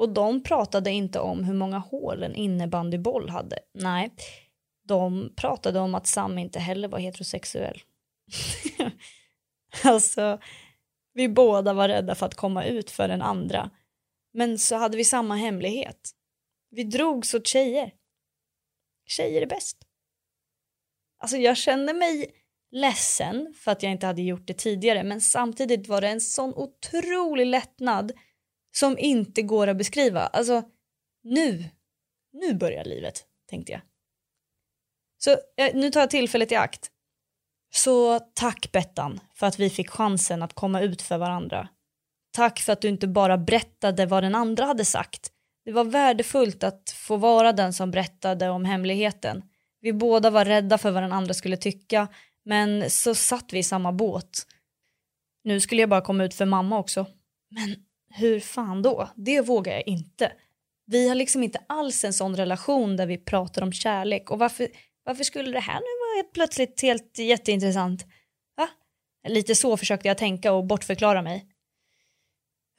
Och 0.00 0.08
de 0.08 0.42
pratade 0.42 0.90
inte 0.90 1.20
om 1.20 1.44
hur 1.44 1.54
många 1.54 1.78
hål 1.78 2.22
en 2.22 2.34
innebandyboll 2.34 3.28
hade. 3.28 3.58
Nej, 3.74 4.10
de 4.84 5.32
pratade 5.36 5.80
om 5.80 5.94
att 5.94 6.06
Sam 6.06 6.38
inte 6.38 6.58
heller 6.58 6.88
var 6.88 6.98
heterosexuell. 6.98 7.82
alltså, 9.84 10.38
vi 11.12 11.28
båda 11.28 11.72
var 11.72 11.88
rädda 11.88 12.14
för 12.14 12.26
att 12.26 12.34
komma 12.34 12.64
ut 12.64 12.90
för 12.90 13.08
den 13.08 13.22
andra. 13.22 13.70
Men 14.32 14.58
så 14.58 14.76
hade 14.76 14.96
vi 14.96 15.04
samma 15.04 15.36
hemlighet. 15.36 16.10
Vi 16.70 16.84
drogs 16.84 17.34
åt 17.34 17.46
tjejer. 17.46 17.92
Tjejer 19.06 19.42
är 19.42 19.46
bäst. 19.46 19.76
Alltså 21.18 21.36
jag 21.36 21.56
kände 21.56 21.94
mig 21.94 22.30
ledsen 22.70 23.54
för 23.56 23.70
att 23.70 23.82
jag 23.82 23.92
inte 23.92 24.06
hade 24.06 24.22
gjort 24.22 24.46
det 24.46 24.58
tidigare 24.58 25.02
men 25.02 25.20
samtidigt 25.20 25.88
var 25.88 26.00
det 26.00 26.08
en 26.08 26.20
sån 26.20 26.54
otrolig 26.54 27.46
lättnad 27.46 28.12
som 28.80 28.98
inte 28.98 29.42
går 29.42 29.66
att 29.66 29.76
beskriva. 29.76 30.20
Alltså 30.20 30.62
nu, 31.22 31.64
nu 32.32 32.54
börjar 32.54 32.84
livet 32.84 33.24
tänkte 33.48 33.72
jag. 33.72 33.80
Så 35.18 35.30
eh, 35.30 35.74
nu 35.74 35.90
tar 35.90 36.00
jag 36.00 36.10
tillfället 36.10 36.52
i 36.52 36.56
akt. 36.56 36.90
Så 37.74 38.18
tack 38.18 38.72
Bettan 38.72 39.20
för 39.34 39.46
att 39.46 39.58
vi 39.58 39.70
fick 39.70 39.90
chansen 39.90 40.42
att 40.42 40.52
komma 40.52 40.80
ut 40.80 41.02
för 41.02 41.18
varandra. 41.18 41.68
Tack 42.32 42.60
för 42.60 42.72
att 42.72 42.80
du 42.80 42.88
inte 42.88 43.08
bara 43.08 43.38
berättade 43.38 44.06
vad 44.06 44.22
den 44.22 44.34
andra 44.34 44.64
hade 44.64 44.84
sagt. 44.84 45.32
Det 45.64 45.72
var 45.72 45.84
värdefullt 45.84 46.64
att 46.64 46.90
få 46.90 47.16
vara 47.16 47.52
den 47.52 47.72
som 47.72 47.90
berättade 47.90 48.48
om 48.48 48.64
hemligheten. 48.64 49.42
Vi 49.80 49.92
båda 49.92 50.30
var 50.30 50.44
rädda 50.44 50.78
för 50.78 50.90
vad 50.90 51.02
den 51.02 51.12
andra 51.12 51.34
skulle 51.34 51.56
tycka, 51.56 52.08
men 52.44 52.90
så 52.90 53.14
satt 53.14 53.52
vi 53.52 53.58
i 53.58 53.62
samma 53.62 53.92
båt. 53.92 54.46
Nu 55.44 55.60
skulle 55.60 55.80
jag 55.80 55.90
bara 55.90 56.00
komma 56.00 56.24
ut 56.24 56.34
för 56.34 56.46
mamma 56.46 56.78
också. 56.78 57.06
Men 57.50 57.89
hur 58.14 58.40
fan 58.40 58.82
då? 58.82 59.08
Det 59.16 59.40
vågar 59.40 59.72
jag 59.72 59.88
inte. 59.88 60.32
Vi 60.86 61.08
har 61.08 61.14
liksom 61.14 61.42
inte 61.42 61.60
alls 61.66 62.04
en 62.04 62.12
sån 62.12 62.36
relation 62.36 62.96
där 62.96 63.06
vi 63.06 63.18
pratar 63.18 63.62
om 63.62 63.72
kärlek 63.72 64.30
och 64.30 64.38
varför, 64.38 64.68
varför 65.04 65.24
skulle 65.24 65.52
det 65.52 65.60
här 65.60 65.80
nu 65.80 66.20
vara 66.20 66.32
plötsligt 66.34 66.82
helt 66.82 67.18
jätteintressant? 67.18 68.06
Va? 68.56 68.68
Lite 69.28 69.54
så 69.54 69.76
försökte 69.76 70.08
jag 70.08 70.18
tänka 70.18 70.52
och 70.52 70.64
bortförklara 70.64 71.22
mig. 71.22 71.46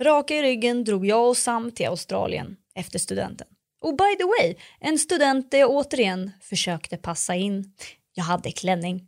Raka 0.01 0.35
i 0.35 0.41
ryggen 0.41 0.83
drog 0.83 1.05
jag 1.05 1.29
och 1.29 1.37
Sam 1.37 1.71
till 1.71 1.87
Australien 1.87 2.57
efter 2.75 2.99
studenten. 2.99 3.47
Och 3.81 3.95
by 3.95 4.15
the 4.17 4.23
way, 4.23 4.55
en 4.79 4.99
student 4.99 5.51
där 5.51 5.59
jag 5.59 5.69
återigen 5.69 6.31
försökte 6.41 6.97
passa 6.97 7.35
in. 7.35 7.73
Jag 8.13 8.23
hade 8.23 8.51
klänning. 8.51 9.07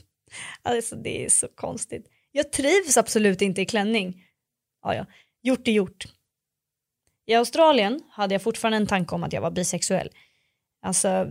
alltså 0.62 0.96
det 0.96 1.24
är 1.24 1.28
så 1.28 1.48
konstigt. 1.48 2.06
Jag 2.32 2.52
trivs 2.52 2.96
absolut 2.96 3.42
inte 3.42 3.62
i 3.62 3.66
klänning. 3.66 4.24
Ja, 4.82 4.94
ja, 4.94 5.06
gjort 5.44 5.68
är 5.68 5.72
gjort. 5.72 6.04
I 7.26 7.34
Australien 7.34 8.00
hade 8.10 8.34
jag 8.34 8.42
fortfarande 8.42 8.76
en 8.76 8.86
tanke 8.86 9.14
om 9.14 9.24
att 9.24 9.32
jag 9.32 9.40
var 9.40 9.50
bisexuell. 9.50 10.10
Alltså, 10.82 11.26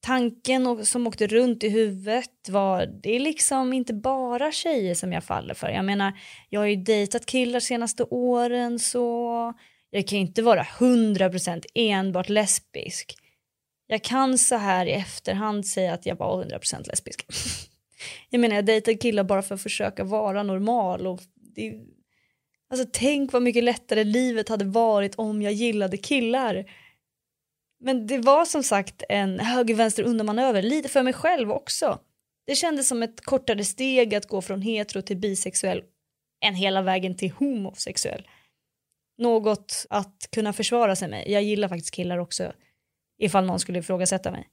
tanken 0.00 0.86
som 0.86 1.06
åkte 1.06 1.26
runt 1.26 1.64
i 1.64 1.68
huvudet 1.68 2.48
var, 2.48 2.86
det 2.86 3.16
är 3.16 3.20
liksom 3.20 3.72
inte 3.72 3.94
bara 3.94 4.52
tjejer 4.52 4.94
som 4.94 5.12
jag 5.12 5.24
faller 5.24 5.54
för. 5.54 5.68
Jag 5.68 5.84
menar, 5.84 6.12
jag 6.48 6.60
har 6.60 6.66
ju 6.66 6.76
dejtat 6.76 7.26
killar 7.26 7.60
senaste 7.60 8.04
åren 8.04 8.78
så 8.78 9.54
jag 9.90 10.06
kan 10.08 10.18
inte 10.18 10.42
vara 10.42 10.62
100% 10.62 11.64
enbart 11.74 12.28
lesbisk. 12.28 13.14
Jag 13.86 14.02
kan 14.02 14.38
så 14.38 14.56
här 14.56 14.86
i 14.86 14.92
efterhand 14.92 15.66
säga 15.66 15.94
att 15.94 16.06
jag 16.06 16.16
var 16.16 16.44
100% 16.44 16.88
lesbisk. 16.88 17.26
jag 18.30 18.40
menar 18.40 18.56
jag 18.56 18.66
dejtade 18.66 18.96
killar 18.96 19.24
bara 19.24 19.42
för 19.42 19.54
att 19.54 19.62
försöka 19.62 20.04
vara 20.04 20.42
normal 20.42 21.06
och 21.06 21.20
det, 21.34 21.74
alltså 22.80 22.90
tänk 22.92 23.32
vad 23.32 23.42
mycket 23.42 23.64
lättare 23.64 24.04
livet 24.04 24.48
hade 24.48 24.64
varit 24.64 25.14
om 25.14 25.42
jag 25.42 25.52
gillade 25.52 25.96
killar. 25.96 26.70
Men 27.80 28.06
det 28.06 28.18
var 28.18 28.44
som 28.44 28.62
sagt 28.62 29.02
en 29.08 29.40
höger-vänster 29.40 30.02
undanmanöver, 30.02 30.62
lite 30.62 30.88
för 30.88 31.02
mig 31.02 31.12
själv 31.12 31.50
också. 31.50 31.98
Det 32.46 32.54
kändes 32.54 32.88
som 32.88 33.02
ett 33.02 33.20
kortare 33.20 33.64
steg 33.64 34.14
att 34.14 34.28
gå 34.28 34.42
från 34.42 34.62
hetero 34.62 35.02
till 35.02 35.16
bisexuell 35.16 35.82
än 36.44 36.54
hela 36.54 36.82
vägen 36.82 37.16
till 37.16 37.30
homosexuell. 37.30 38.28
Något 39.18 39.86
att 39.90 40.28
kunna 40.32 40.52
försvara 40.52 40.96
sig 40.96 41.08
med. 41.08 41.28
Jag 41.28 41.42
gillar 41.42 41.68
faktiskt 41.68 41.94
killar 41.94 42.18
också, 42.18 42.52
ifall 43.18 43.44
någon 43.44 43.60
skulle 43.60 43.78
ifrågasätta 43.78 44.30
mig. 44.30 44.48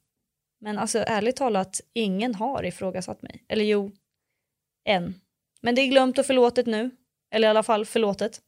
Men 0.59 0.77
alltså 0.77 0.99
ärligt 0.99 1.35
talat, 1.35 1.81
ingen 1.93 2.35
har 2.35 2.65
ifrågasatt 2.65 3.21
mig. 3.21 3.45
Eller 3.47 3.65
jo, 3.65 3.91
en. 4.83 5.21
Men 5.61 5.75
det 5.75 5.81
är 5.81 5.87
glömt 5.87 6.17
och 6.17 6.25
förlåtet 6.25 6.65
nu. 6.65 6.91
Eller 7.31 7.47
i 7.47 7.49
alla 7.49 7.63
fall 7.63 7.85
förlåtet. 7.85 8.41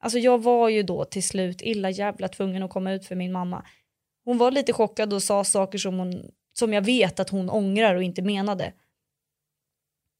Alltså 0.00 0.18
jag 0.18 0.42
var 0.42 0.68
ju 0.68 0.82
då 0.82 1.04
till 1.04 1.22
slut 1.22 1.62
illa 1.62 1.90
jävla 1.90 2.28
tvungen 2.28 2.62
att 2.62 2.70
komma 2.70 2.92
ut 2.92 3.06
för 3.06 3.14
min 3.14 3.32
mamma. 3.32 3.66
Hon 4.24 4.38
var 4.38 4.50
lite 4.50 4.72
chockad 4.72 5.12
och 5.12 5.22
sa 5.22 5.44
saker 5.44 5.78
som, 5.78 5.98
hon, 5.98 6.30
som 6.52 6.72
jag 6.72 6.82
vet 6.82 7.20
att 7.20 7.30
hon 7.30 7.50
ångrar 7.50 7.94
och 7.94 8.02
inte 8.02 8.22
menade. 8.22 8.72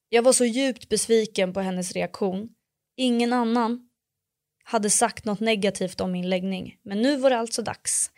Jag 0.09 0.23
var 0.23 0.33
så 0.33 0.45
djupt 0.45 0.89
besviken 0.89 1.53
på 1.53 1.61
hennes 1.61 1.93
reaktion. 1.93 2.49
Ingen 2.97 3.33
annan 3.33 3.89
hade 4.65 4.91
sagt 4.91 5.25
något 5.25 5.41
negativt 5.41 6.01
om 6.01 6.13
min 6.13 6.29
läggning. 6.29 6.79
Men 6.83 7.03
nu 7.03 7.17
var 7.17 7.31
det 7.31 7.39
alltså 7.39 7.63
dags. 7.63 8.11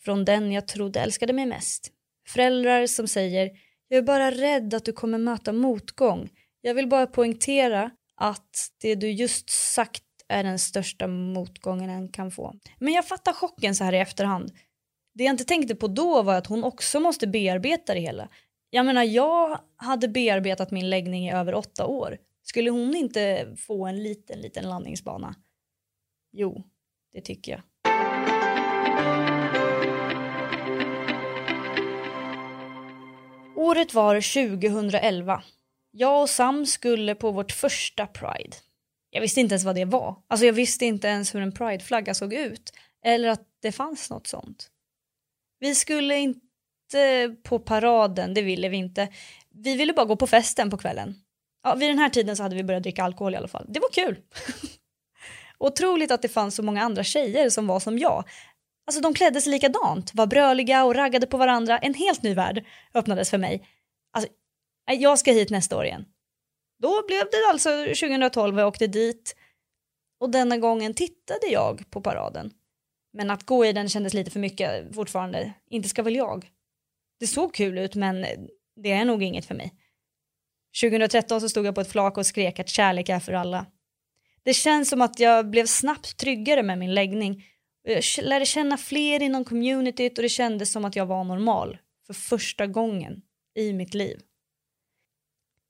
Från 0.00 0.24
den 0.24 0.52
jag 0.52 0.68
trodde 0.68 1.00
älskade 1.00 1.32
mig 1.32 1.46
mest. 1.46 1.92
Föräldrar 2.28 2.86
som 2.86 3.08
säger 3.08 3.50
“Jag 3.88 3.98
är 3.98 4.02
bara 4.02 4.30
rädd 4.30 4.74
att 4.74 4.84
du 4.84 4.92
kommer 4.92 5.18
möta 5.18 5.52
motgång. 5.52 6.30
Jag 6.60 6.74
vill 6.74 6.88
bara 6.88 7.06
poängtera 7.06 7.90
att 8.16 8.70
det 8.80 8.94
du 8.94 9.10
just 9.10 9.50
sagt 9.50 10.04
är 10.28 10.44
den 10.44 10.58
största 10.58 11.06
motgången 11.06 11.90
en 11.90 12.08
kan 12.08 12.30
få. 12.30 12.54
Men 12.78 12.92
jag 12.92 13.08
fattar 13.08 13.32
chocken 13.32 13.74
så 13.74 13.84
här 13.84 13.92
i 13.92 13.98
efterhand. 13.98 14.52
Det 15.14 15.24
jag 15.24 15.32
inte 15.32 15.44
tänkte 15.44 15.74
på 15.74 15.88
då 15.88 16.22
var 16.22 16.34
att 16.34 16.46
hon 16.46 16.64
också 16.64 17.00
måste 17.00 17.26
bearbeta 17.26 17.94
det 17.94 18.00
hela. 18.00 18.28
Jag 18.70 18.86
menar, 18.86 19.02
jag 19.02 19.60
hade 19.76 20.08
bearbetat 20.08 20.70
min 20.70 20.90
läggning 20.90 21.28
i 21.28 21.32
över 21.32 21.54
åtta 21.54 21.86
år. 21.86 22.18
Skulle 22.42 22.70
hon 22.70 22.96
inte 22.96 23.54
få 23.58 23.86
en 23.86 24.02
liten, 24.02 24.40
liten 24.40 24.68
landningsbana? 24.68 25.34
Jo, 26.32 26.62
det 27.12 27.20
tycker 27.20 27.52
jag. 27.52 27.62
Året 33.56 33.94
var 33.94 34.14
2011. 34.60 35.42
Jag 35.94 36.22
och 36.22 36.30
Sam 36.30 36.66
skulle 36.66 37.14
på 37.14 37.30
vårt 37.30 37.52
första 37.52 38.06
Pride. 38.06 38.56
Jag 39.10 39.20
visste 39.20 39.40
inte 39.40 39.52
ens 39.52 39.64
vad 39.64 39.74
det 39.74 39.84
var. 39.84 40.16
Alltså 40.28 40.46
jag 40.46 40.52
visste 40.52 40.84
inte 40.84 41.08
ens 41.08 41.34
hur 41.34 41.40
en 41.40 41.52
prideflagga 41.52 42.14
såg 42.14 42.32
ut. 42.32 42.72
Eller 43.04 43.28
att 43.28 43.48
det 43.62 43.72
fanns 43.72 44.10
något 44.10 44.26
sånt. 44.26 44.70
Vi 45.58 45.74
skulle 45.74 46.18
inte 46.18 47.36
på 47.42 47.58
paraden, 47.58 48.34
det 48.34 48.42
ville 48.42 48.68
vi 48.68 48.76
inte. 48.76 49.08
Vi 49.50 49.76
ville 49.76 49.92
bara 49.92 50.06
gå 50.06 50.16
på 50.16 50.26
festen 50.26 50.70
på 50.70 50.78
kvällen. 50.78 51.14
Ja, 51.62 51.74
vid 51.74 51.90
den 51.90 51.98
här 51.98 52.08
tiden 52.08 52.36
så 52.36 52.42
hade 52.42 52.56
vi 52.56 52.64
börjat 52.64 52.82
dricka 52.82 53.04
alkohol 53.04 53.34
i 53.34 53.36
alla 53.36 53.48
fall. 53.48 53.66
Det 53.68 53.80
var 53.80 53.90
kul. 53.92 54.16
Otroligt 55.58 56.10
att 56.10 56.22
det 56.22 56.28
fanns 56.28 56.54
så 56.54 56.62
många 56.62 56.82
andra 56.82 57.04
tjejer 57.04 57.50
som 57.50 57.66
var 57.66 57.80
som 57.80 57.98
jag. 57.98 58.24
Alltså 58.86 59.02
de 59.02 59.14
klädde 59.14 59.40
sig 59.40 59.52
likadant, 59.52 60.14
var 60.14 60.26
bröliga 60.26 60.84
och 60.84 60.94
raggade 60.94 61.26
på 61.26 61.36
varandra. 61.36 61.78
En 61.78 61.94
helt 61.94 62.22
ny 62.22 62.34
värld 62.34 62.64
öppnades 62.94 63.30
för 63.30 63.38
mig. 63.38 63.68
Nej, 64.88 65.02
jag 65.02 65.18
ska 65.18 65.32
hit 65.32 65.50
nästa 65.50 65.76
år 65.76 65.84
igen. 65.84 66.04
Då 66.78 67.04
blev 67.06 67.24
det 67.30 67.50
alltså 67.50 67.84
2012 67.84 68.58
jag 68.58 68.68
åkte 68.68 68.86
dit 68.86 69.36
och 70.20 70.30
denna 70.30 70.58
gången 70.58 70.94
tittade 70.94 71.46
jag 71.46 71.90
på 71.90 72.00
paraden. 72.00 72.50
Men 73.12 73.30
att 73.30 73.46
gå 73.46 73.66
i 73.66 73.72
den 73.72 73.88
kändes 73.88 74.14
lite 74.14 74.30
för 74.30 74.40
mycket 74.40 74.94
fortfarande. 74.94 75.52
Inte 75.70 75.88
ska 75.88 76.02
väl 76.02 76.16
jag. 76.16 76.50
Det 77.20 77.26
såg 77.26 77.54
kul 77.54 77.78
ut 77.78 77.94
men 77.94 78.26
det 78.76 78.92
är 78.92 79.04
nog 79.04 79.22
inget 79.22 79.44
för 79.44 79.54
mig. 79.54 79.74
2013 80.82 81.40
så 81.40 81.48
stod 81.48 81.66
jag 81.66 81.74
på 81.74 81.80
ett 81.80 81.90
flak 81.92 82.18
och 82.18 82.26
skrek 82.26 82.58
att 82.58 82.68
kärlek 82.68 83.08
är 83.08 83.20
för 83.20 83.32
alla. 83.32 83.66
Det 84.42 84.54
känns 84.54 84.90
som 84.90 85.02
att 85.02 85.20
jag 85.20 85.50
blev 85.50 85.66
snabbt 85.66 86.16
tryggare 86.16 86.62
med 86.62 86.78
min 86.78 86.94
läggning. 86.94 87.44
Jag 87.82 88.04
lärde 88.22 88.46
känna 88.46 88.76
fler 88.76 89.22
inom 89.22 89.44
communityt 89.44 90.18
och 90.18 90.22
det 90.22 90.28
kändes 90.28 90.72
som 90.72 90.84
att 90.84 90.96
jag 90.96 91.06
var 91.06 91.24
normal 91.24 91.78
för 92.06 92.14
första 92.14 92.66
gången 92.66 93.22
i 93.54 93.72
mitt 93.72 93.94
liv. 93.94 94.20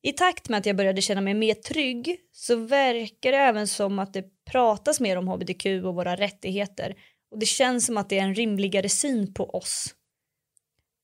I 0.03 0.13
takt 0.13 0.49
med 0.49 0.59
att 0.59 0.67
jag 0.67 0.77
började 0.77 1.03
känna 1.03 1.21
mig 1.21 1.35
mer 1.35 1.55
trygg 1.55 2.21
så 2.33 2.57
verkar 2.57 3.33
det 3.33 3.39
även 3.39 3.69
som 3.69 3.99
att 3.99 4.13
det 4.13 4.45
pratas 4.45 5.01
mer 5.01 5.17
om 5.17 5.29
hbtq 5.29 5.67
och 5.85 5.95
våra 5.95 6.17
rättigheter 6.17 6.95
och 7.31 7.39
det 7.39 7.47
känns 7.47 7.87
som 7.87 7.97
att 7.97 8.09
det 8.09 8.19
är 8.19 8.23
en 8.23 8.35
rimligare 8.35 8.89
syn 8.89 9.35
på 9.35 9.51
oss. 9.51 9.95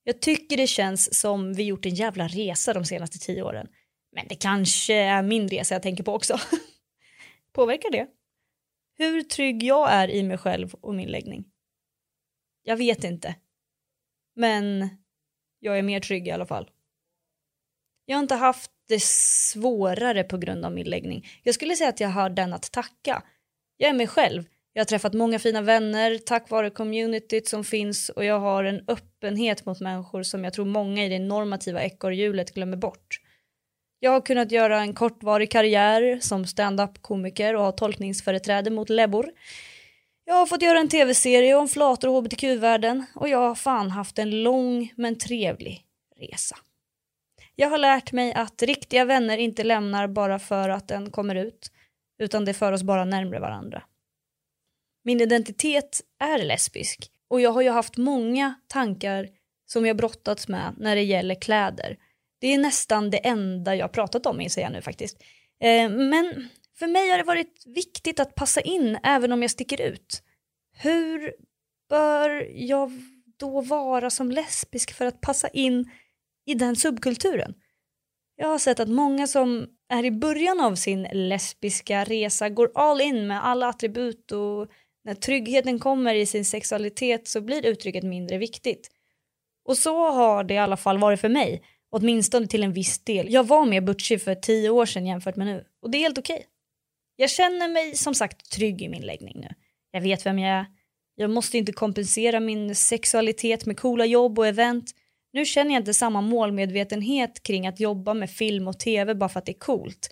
Jag 0.04 0.20
tycker 0.20 0.56
det 0.56 0.66
känns 0.66 1.20
som 1.20 1.54
vi 1.54 1.62
gjort 1.62 1.86
en 1.86 1.94
jävla 1.94 2.28
resa 2.28 2.74
de 2.74 2.84
senaste 2.84 3.18
tio 3.18 3.42
åren. 3.42 3.68
Men 4.12 4.28
det 4.28 4.34
kanske 4.34 4.94
är 4.94 5.22
min 5.22 5.48
resa 5.48 5.74
jag 5.74 5.82
tänker 5.82 6.04
på 6.04 6.14
också. 6.14 6.38
Påverkar 7.52 7.90
det? 7.90 8.06
Hur 8.98 9.22
trygg 9.22 9.62
jag 9.62 9.92
är 9.92 10.10
i 10.10 10.22
mig 10.22 10.38
själv 10.38 10.74
och 10.74 10.94
min 10.94 11.08
läggning? 11.08 11.44
Jag 12.62 12.76
vet 12.76 13.04
inte. 13.04 13.34
Men 14.34 14.88
jag 15.58 15.78
är 15.78 15.82
mer 15.82 16.00
trygg 16.00 16.28
i 16.28 16.30
alla 16.30 16.46
fall. 16.46 16.70
Jag 18.10 18.16
har 18.16 18.22
inte 18.22 18.34
haft 18.34 18.70
det 18.88 19.02
svårare 19.02 20.24
på 20.24 20.38
grund 20.38 20.64
av 20.64 20.72
min 20.72 20.90
läggning. 20.90 21.28
Jag 21.42 21.54
skulle 21.54 21.76
säga 21.76 21.90
att 21.90 22.00
jag 22.00 22.08
har 22.08 22.30
den 22.30 22.52
att 22.52 22.72
tacka. 22.72 23.22
Jag 23.76 23.90
är 23.90 23.94
mig 23.94 24.06
själv. 24.06 24.44
Jag 24.72 24.80
har 24.80 24.84
träffat 24.84 25.14
många 25.14 25.38
fina 25.38 25.62
vänner 25.62 26.18
tack 26.18 26.50
vare 26.50 26.70
communityt 26.70 27.48
som 27.48 27.64
finns 27.64 28.08
och 28.08 28.24
jag 28.24 28.40
har 28.40 28.64
en 28.64 28.84
öppenhet 28.88 29.66
mot 29.66 29.80
människor 29.80 30.22
som 30.22 30.44
jag 30.44 30.52
tror 30.52 30.64
många 30.64 31.04
i 31.04 31.08
det 31.08 31.18
normativa 31.18 31.82
ekorrhjulet 31.82 32.54
glömmer 32.54 32.76
bort. 32.76 33.20
Jag 33.98 34.10
har 34.10 34.20
kunnat 34.20 34.52
göra 34.52 34.80
en 34.80 34.94
kortvarig 34.94 35.50
karriär 35.50 36.18
som 36.20 36.46
stand-up 36.46 37.02
komiker 37.02 37.54
och 37.54 37.62
ha 37.62 37.72
tolkningsföreträde 37.72 38.70
mot 38.70 38.90
lebbor. 38.90 39.30
Jag 40.24 40.34
har 40.34 40.46
fått 40.46 40.62
göra 40.62 40.78
en 40.78 40.88
tv-serie 40.88 41.54
om 41.54 41.68
flator 41.68 42.08
och 42.08 42.14
hbtq-världen 42.14 43.06
och 43.14 43.28
jag 43.28 43.38
har 43.38 43.54
fan 43.54 43.90
haft 43.90 44.18
en 44.18 44.42
lång 44.42 44.92
men 44.96 45.18
trevlig 45.18 45.84
resa. 46.16 46.56
Jag 47.60 47.70
har 47.70 47.78
lärt 47.78 48.12
mig 48.12 48.32
att 48.32 48.62
riktiga 48.62 49.04
vänner 49.04 49.38
inte 49.38 49.64
lämnar 49.64 50.08
bara 50.08 50.38
för 50.38 50.68
att 50.68 50.88
den 50.88 51.10
kommer 51.10 51.34
ut, 51.34 51.70
utan 52.18 52.44
det 52.44 52.54
för 52.54 52.72
oss 52.72 52.82
bara 52.82 53.04
närmre 53.04 53.40
varandra. 53.40 53.82
Min 55.04 55.20
identitet 55.20 56.00
är 56.18 56.44
lesbisk 56.44 57.10
och 57.28 57.40
jag 57.40 57.50
har 57.50 57.62
ju 57.62 57.70
haft 57.70 57.96
många 57.96 58.54
tankar 58.66 59.28
som 59.66 59.86
jag 59.86 59.96
brottats 59.96 60.48
med 60.48 60.74
när 60.78 60.96
det 60.96 61.02
gäller 61.02 61.34
kläder. 61.34 61.96
Det 62.40 62.54
är 62.54 62.58
nästan 62.58 63.10
det 63.10 63.26
enda 63.26 63.74
jag 63.74 63.92
pratat 63.92 64.26
om 64.26 64.40
inser 64.40 64.62
jag 64.62 64.72
nu 64.72 64.82
faktiskt. 64.82 65.22
Eh, 65.60 65.90
men 65.90 66.48
för 66.78 66.86
mig 66.86 67.10
har 67.10 67.18
det 67.18 67.24
varit 67.24 67.62
viktigt 67.66 68.20
att 68.20 68.34
passa 68.34 68.60
in 68.60 68.98
även 69.02 69.32
om 69.32 69.42
jag 69.42 69.50
sticker 69.50 69.80
ut. 69.80 70.22
Hur 70.72 71.34
bör 71.88 72.48
jag 72.54 72.92
då 73.36 73.60
vara 73.60 74.10
som 74.10 74.30
lesbisk 74.30 74.94
för 74.94 75.06
att 75.06 75.20
passa 75.20 75.48
in 75.48 75.90
i 76.50 76.54
den 76.54 76.76
subkulturen. 76.76 77.54
Jag 78.36 78.48
har 78.48 78.58
sett 78.58 78.80
att 78.80 78.88
många 78.88 79.26
som 79.26 79.66
är 79.88 80.04
i 80.04 80.10
början 80.10 80.60
av 80.60 80.74
sin 80.74 81.02
lesbiska 81.12 82.04
resa 82.04 82.48
går 82.48 82.70
all 82.74 83.00
in 83.00 83.26
med 83.26 83.44
alla 83.44 83.68
attribut 83.68 84.32
och 84.32 84.68
när 85.04 85.14
tryggheten 85.14 85.78
kommer 85.78 86.14
i 86.14 86.26
sin 86.26 86.44
sexualitet 86.44 87.28
så 87.28 87.40
blir 87.40 87.66
uttrycket 87.66 88.04
mindre 88.04 88.38
viktigt. 88.38 88.90
Och 89.64 89.78
så 89.78 90.10
har 90.10 90.44
det 90.44 90.54
i 90.54 90.58
alla 90.58 90.76
fall 90.76 90.98
varit 90.98 91.20
för 91.20 91.28
mig 91.28 91.62
Åtminstone 91.90 92.46
till 92.46 92.62
en 92.62 92.72
viss 92.72 92.98
del. 92.98 93.32
Jag 93.32 93.46
var 93.46 93.66
mer 93.66 93.80
butchig 93.80 94.22
för 94.22 94.34
tio 94.34 94.70
år 94.70 94.86
sedan 94.86 95.06
jämfört 95.06 95.36
med 95.36 95.46
nu. 95.46 95.64
Och 95.82 95.90
det 95.90 95.98
är 95.98 96.00
helt 96.00 96.18
okej. 96.18 96.36
Okay. 96.36 96.46
Jag 97.16 97.30
känner 97.30 97.68
mig 97.68 97.96
som 97.96 98.14
sagt 98.14 98.50
trygg 98.50 98.82
i 98.82 98.88
min 98.88 99.02
läggning 99.02 99.40
nu. 99.40 99.48
Jag 99.90 100.00
vet 100.00 100.26
vem 100.26 100.38
jag 100.38 100.50
är. 100.50 100.66
Jag 101.14 101.30
måste 101.30 101.58
inte 101.58 101.72
kompensera 101.72 102.40
min 102.40 102.74
sexualitet 102.74 103.66
med 103.66 103.78
coola 103.78 104.06
jobb 104.06 104.38
och 104.38 104.46
event. 104.46 104.90
Nu 105.38 105.44
känner 105.44 105.74
jag 105.74 105.80
inte 105.80 105.94
samma 105.94 106.20
målmedvetenhet 106.20 107.42
kring 107.42 107.66
att 107.66 107.80
jobba 107.80 108.14
med 108.14 108.30
film 108.30 108.68
och 108.68 108.78
tv 108.78 109.14
bara 109.14 109.28
för 109.28 109.38
att 109.38 109.46
det 109.46 109.52
är 109.52 109.58
coolt. 109.58 110.10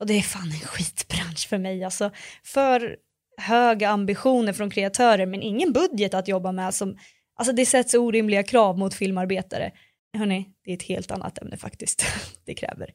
Och 0.00 0.06
det 0.06 0.14
är 0.14 0.22
fan 0.22 0.52
en 0.52 0.60
skitbransch 0.60 1.48
för 1.48 1.58
mig 1.58 1.84
alltså. 1.84 2.10
För 2.44 2.96
höga 3.36 3.88
ambitioner 3.88 4.52
från 4.52 4.70
kreatörer 4.70 5.26
men 5.26 5.42
ingen 5.42 5.72
budget 5.72 6.14
att 6.14 6.28
jobba 6.28 6.52
med. 6.52 6.74
Som, 6.74 6.98
alltså 7.34 7.52
det 7.52 7.66
sätts 7.66 7.94
orimliga 7.94 8.42
krav 8.42 8.78
mot 8.78 8.94
filmarbetare. 8.94 9.72
Hörni, 10.18 10.48
det 10.64 10.70
är 10.70 10.74
ett 10.76 10.82
helt 10.82 11.10
annat 11.10 11.38
ämne 11.38 11.56
faktiskt. 11.56 12.04
Det 12.44 12.54
kräver 12.54 12.90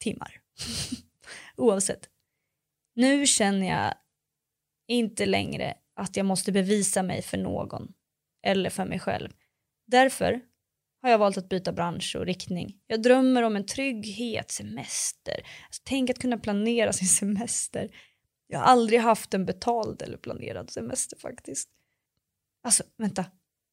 timmar. 0.00 0.40
Oavsett. 1.56 2.08
Nu 2.94 3.26
känner 3.26 3.68
jag 3.68 3.94
inte 4.88 5.26
längre 5.26 5.74
att 5.96 6.16
jag 6.16 6.26
måste 6.26 6.52
bevisa 6.52 7.02
mig 7.02 7.22
för 7.22 7.38
någon 7.38 7.92
eller 8.46 8.70
för 8.70 8.84
mig 8.84 8.98
själv. 8.98 9.32
Därför 9.86 10.51
har 11.02 11.10
jag 11.10 11.18
valt 11.18 11.38
att 11.38 11.48
byta 11.48 11.72
bransch 11.72 12.16
och 12.18 12.26
riktning. 12.26 12.76
Jag 12.86 13.02
drömmer 13.02 13.42
om 13.42 13.56
en 13.56 13.66
trygghet, 13.66 14.50
semester. 14.50 15.34
Alltså, 15.66 15.82
tänk 15.84 16.10
att 16.10 16.18
kunna 16.18 16.38
planera 16.38 16.92
sin 16.92 17.08
semester. 17.36 17.90
Jag 18.46 18.58
har 18.58 18.66
aldrig 18.66 19.00
haft 19.00 19.34
en 19.34 19.46
betald 19.46 20.02
eller 20.02 20.16
planerad 20.16 20.70
semester 20.70 21.18
faktiskt. 21.18 21.68
Alltså, 22.64 22.82
vänta. 22.98 23.24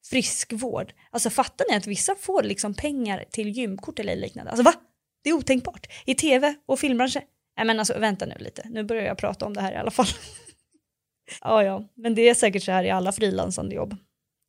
Friskvård. 0.04 0.92
Alltså 1.10 1.30
fattar 1.30 1.66
ni 1.70 1.76
att 1.76 1.86
vissa 1.86 2.14
får 2.14 2.42
liksom 2.42 2.74
pengar 2.74 3.24
till 3.30 3.48
gymkort 3.48 3.98
eller 3.98 4.16
liknande? 4.16 4.50
Alltså 4.50 4.64
va? 4.64 4.74
Det 5.22 5.30
är 5.30 5.34
otänkbart. 5.34 5.86
I 6.06 6.14
tv 6.14 6.54
och 6.66 6.78
filmbranschen. 6.78 7.22
Nej 7.56 7.66
men 7.66 7.78
alltså 7.78 7.98
vänta 7.98 8.26
nu 8.26 8.34
lite. 8.38 8.68
Nu 8.68 8.84
börjar 8.84 9.04
jag 9.04 9.18
prata 9.18 9.46
om 9.46 9.54
det 9.54 9.60
här 9.60 9.72
i 9.72 9.76
alla 9.76 9.90
fall. 9.90 10.06
ja, 11.40 11.64
ja, 11.64 11.88
men 11.94 12.14
det 12.14 12.28
är 12.28 12.34
säkert 12.34 12.62
så 12.62 12.72
här 12.72 12.84
i 12.84 12.90
alla 12.90 13.12
frilansande 13.12 13.74
jobb. 13.74 13.96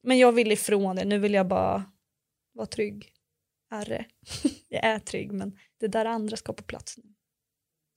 Men 0.04 0.18
jag 0.18 0.32
vill 0.32 0.52
ifrån 0.52 0.96
det. 0.96 1.06
Nu 1.06 1.20
vill 1.20 1.34
jag 1.34 1.48
bara 1.48 1.84
var 2.54 2.66
trygg. 2.66 3.14
Herre. 3.70 4.06
jag 4.70 4.86
är 4.86 5.00
trygg 5.00 5.32
men 5.32 5.58
det 5.80 5.88
där 5.88 6.06
andra 6.06 6.38
ska 6.38 6.54
på 6.54 6.64
plats 6.64 6.98
nu. 6.98 7.04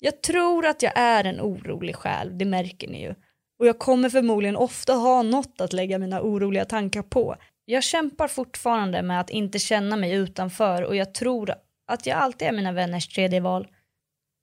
Jag 0.01 0.23
tror 0.23 0.67
att 0.67 0.83
jag 0.83 0.93
är 0.97 1.25
en 1.25 1.41
orolig 1.41 1.97
själ, 1.97 2.39
det 2.39 2.45
märker 2.45 2.89
ni 2.89 3.03
ju. 3.03 3.15
Och 3.59 3.67
jag 3.67 3.79
kommer 3.79 4.09
förmodligen 4.09 4.57
ofta 4.57 4.93
ha 4.93 5.23
något 5.23 5.61
att 5.61 5.73
lägga 5.73 5.99
mina 5.99 6.23
oroliga 6.23 6.65
tankar 6.65 7.03
på. 7.03 7.37
Jag 7.65 7.85
kämpar 7.85 8.29
fortfarande 8.29 9.03
med 9.03 9.21
att 9.21 9.31
inte 9.31 9.59
känna 9.59 9.97
mig 9.97 10.13
utanför 10.13 10.83
och 10.83 10.97
jag 10.97 11.15
tror 11.15 11.55
att 11.87 12.07
jag 12.07 12.19
alltid 12.19 12.49
är 12.49 12.53
mina 12.53 12.73
vänners 12.73 13.09
tredje 13.09 13.41
val. 13.41 13.69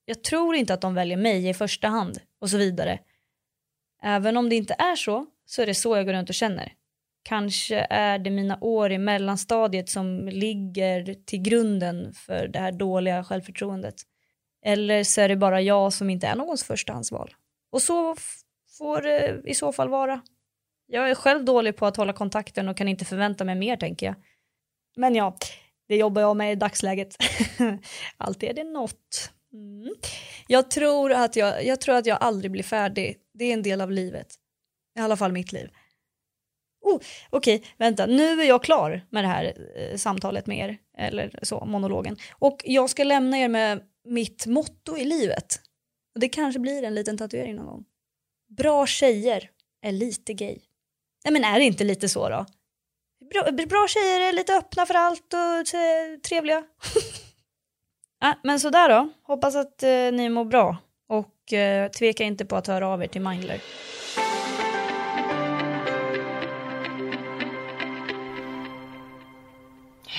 Jag 0.06 0.24
tror 0.24 0.56
inte 0.56 0.74
att 0.74 0.82
de 0.82 0.94
väljer 0.94 1.18
mig 1.18 1.50
i 1.50 1.54
första 1.54 1.88
hand 1.88 2.20
och 2.40 2.50
så 2.50 2.58
vidare. 2.58 3.00
Även 4.04 4.38
om 4.38 4.50
det 4.50 4.56
inte 4.56 4.74
är 4.74 4.96
så, 4.96 5.26
så 5.46 5.62
är 5.62 5.66
det 5.66 5.76
så 5.76 5.98
jag 5.98 6.06
går 6.06 6.14
runt 6.14 6.30
och 6.30 6.36
känner. 6.36 6.74
Kanske 7.24 7.88
är 7.90 8.20
det 8.20 8.30
mina 8.30 8.58
år 8.62 8.92
i 8.92 8.98
mellanstadiet 8.98 9.90
som 9.90 10.28
ligger 10.28 11.14
till 11.26 11.42
grunden 11.42 12.14
för 12.14 12.48
det 12.48 12.60
här 12.60 12.72
dåliga 12.72 13.24
självförtroendet. 13.24 13.96
Eller 14.66 15.04
så 15.04 15.22
är 15.22 15.30
det 15.30 15.36
bara 15.36 15.62
jag 15.62 15.94
som 15.94 16.10
inte 16.10 16.28
är 16.28 16.36
någons 16.36 16.64
förstahandsval. 16.64 17.36
Och 17.72 17.82
så 17.82 18.16
får 18.78 19.02
det 19.02 19.42
i 19.46 19.54
så 19.54 19.72
fall 19.72 19.90
vara. 19.90 20.22
Jag 20.88 21.10
är 21.10 21.16
själv 21.16 21.46
dålig 21.46 21.76
på 21.76 21.86
att 21.86 21.98
hålla 21.98 22.14
kontakten 22.14 22.70
och 22.70 22.78
kan 22.78 22.88
inte 22.88 23.06
förvänta 23.06 23.44
mig 23.44 23.56
mer 23.56 23.78
tänker 23.78 24.06
jag. 24.06 24.16
Men 24.96 25.16
ja, 25.16 25.38
det 25.88 25.96
jobbar 25.96 26.22
jag 26.22 26.38
med 26.38 26.52
i 26.52 26.56
dagsläget. 26.56 27.16
Alltid 28.18 28.50
är 28.50 28.54
det 28.54 28.64
något. 28.64 29.32
Mm. 29.54 29.94
Jag, 30.48 30.72
tror 30.72 31.12
att 31.12 31.36
jag, 31.36 31.66
jag 31.66 31.82
tror 31.82 31.96
att 31.96 32.06
jag 32.06 32.18
aldrig 32.22 32.52
blir 32.52 32.64
färdig. 32.64 33.18
Det 33.34 33.46
är 33.46 33.54
en 33.54 33.64
del 33.64 33.82
av 33.82 33.92
livet. 33.92 34.28
I 34.98 35.00
alla 35.00 35.18
fall 35.18 35.32
mitt 35.32 35.52
liv. 35.52 35.70
Oh, 36.82 37.00
Okej, 37.30 37.56
okay, 37.56 37.70
vänta, 37.78 38.06
nu 38.06 38.42
är 38.42 38.46
jag 38.46 38.64
klar 38.64 39.02
med 39.10 39.24
det 39.24 39.28
här 39.28 39.54
eh, 39.76 39.98
samtalet 39.98 40.48
med 40.48 40.58
er, 40.58 40.78
eller 40.98 41.40
så, 41.42 41.66
monologen. 41.66 42.18
Och 42.32 42.62
jag 42.66 42.90
ska 42.90 43.04
lämna 43.04 43.38
er 43.38 43.48
med 43.48 43.84
mitt 44.06 44.46
motto 44.46 44.98
i 44.98 45.06
livet. 45.06 45.60
Och 46.14 46.20
det 46.20 46.30
kanske 46.30 46.60
blir 46.60 46.84
en 46.84 46.96
liten 46.96 47.18
tatuering 47.18 47.56
någon 47.56 47.66
gång. 47.66 47.86
Bra 48.58 48.88
tjejer 48.88 49.50
är 49.82 49.92
lite 49.92 50.34
gay. 50.34 50.60
Nej 51.26 51.34
men 51.34 51.44
är 51.44 51.60
det 51.60 51.66
inte 51.66 51.84
lite 51.84 52.10
så 52.10 52.30
då? 52.30 52.46
Bra, 53.32 53.52
bra 53.52 53.88
tjejer 53.88 54.20
är 54.20 54.34
lite 54.34 54.56
öppna 54.56 54.86
för 54.86 54.94
allt 54.94 55.34
och 55.34 55.80
eh, 55.80 56.20
trevliga. 56.20 56.64
ja, 58.20 58.28
ah, 58.30 58.36
men 58.44 58.60
sådär 58.60 58.90
då. 58.90 59.10
Hoppas 59.24 59.56
att 59.56 59.84
eh, 59.84 59.90
ni 59.90 60.30
mår 60.30 60.46
bra. 60.46 60.78
Och 61.08 61.54
eh, 61.54 61.92
tveka 61.92 62.24
inte 62.24 62.46
på 62.46 62.56
att 62.56 62.68
höra 62.68 62.88
av 62.88 63.04
er 63.04 63.08
till 63.08 63.22
Mindler. 63.22 63.62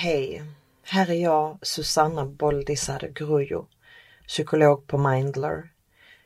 Hej, 0.03 0.43
här 0.83 1.09
är 1.09 1.13
jag 1.13 1.57
Susanna 1.61 2.25
Boldisar 2.25 3.11
Grujo, 3.15 3.67
psykolog 4.27 4.87
på 4.87 4.97
Mindler. 4.97 5.69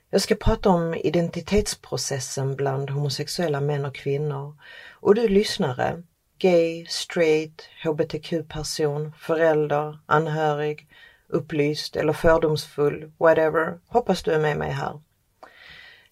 Jag 0.09 0.21
ska 0.21 0.35
prata 0.35 0.69
om 0.69 0.95
identitetsprocessen 0.95 2.55
bland 2.55 2.89
homosexuella 2.89 3.61
män 3.61 3.85
och 3.85 3.95
kvinnor 3.95 4.57
och 4.93 5.15
du 5.15 5.27
lyssnare, 5.27 6.03
gay, 6.37 6.85
straight, 6.85 7.69
hbtq-person, 7.83 9.13
förälder, 9.19 9.99
anhörig, 10.05 10.87
upplyst 11.27 11.95
eller 11.95 12.13
fördomsfull, 12.13 13.11
whatever, 13.17 13.79
hoppas 13.87 14.23
du 14.23 14.31
är 14.31 14.39
med 14.39 14.57
mig 14.57 14.71
här. 14.71 15.01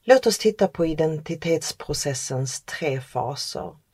Låt 0.04 0.28
oss 0.28 0.38
titta 0.38 0.68
på 0.68 0.86
identitetsprocessens 0.86 2.62
tre 2.62 3.02
faser. 3.02 3.85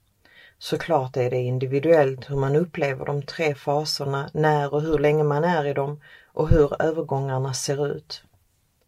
Såklart 0.64 1.18
är 1.18 1.30
det 1.30 1.38
individuellt 1.38 2.30
hur 2.30 2.36
man 2.36 2.56
upplever 2.56 3.06
de 3.06 3.22
tre 3.22 3.56
faserna, 3.56 4.30
när 4.34 4.74
och 4.74 4.82
hur 4.82 5.00
länge 5.00 5.24
man 5.24 5.44
är 5.44 5.66
i 5.66 5.74
dem 5.74 6.02
och 6.26 6.50
hur 6.50 6.82
övergångarna 6.82 7.54
ser 7.54 7.88
ut. 7.88 8.24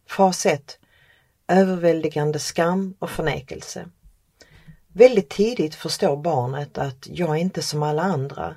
Fas 0.08 0.46
1. 0.46 0.78
Överväldigande 1.48 2.38
skam 2.38 2.94
och 2.98 3.10
förnekelse. 3.10 3.88
Väldigt 4.88 5.28
tidigt 5.28 5.74
förstår 5.74 6.16
barnet 6.16 6.78
att 6.78 7.08
jag 7.10 7.30
är 7.30 7.40
inte 7.40 7.62
som 7.62 7.82
alla 7.82 8.02
andra. 8.02 8.56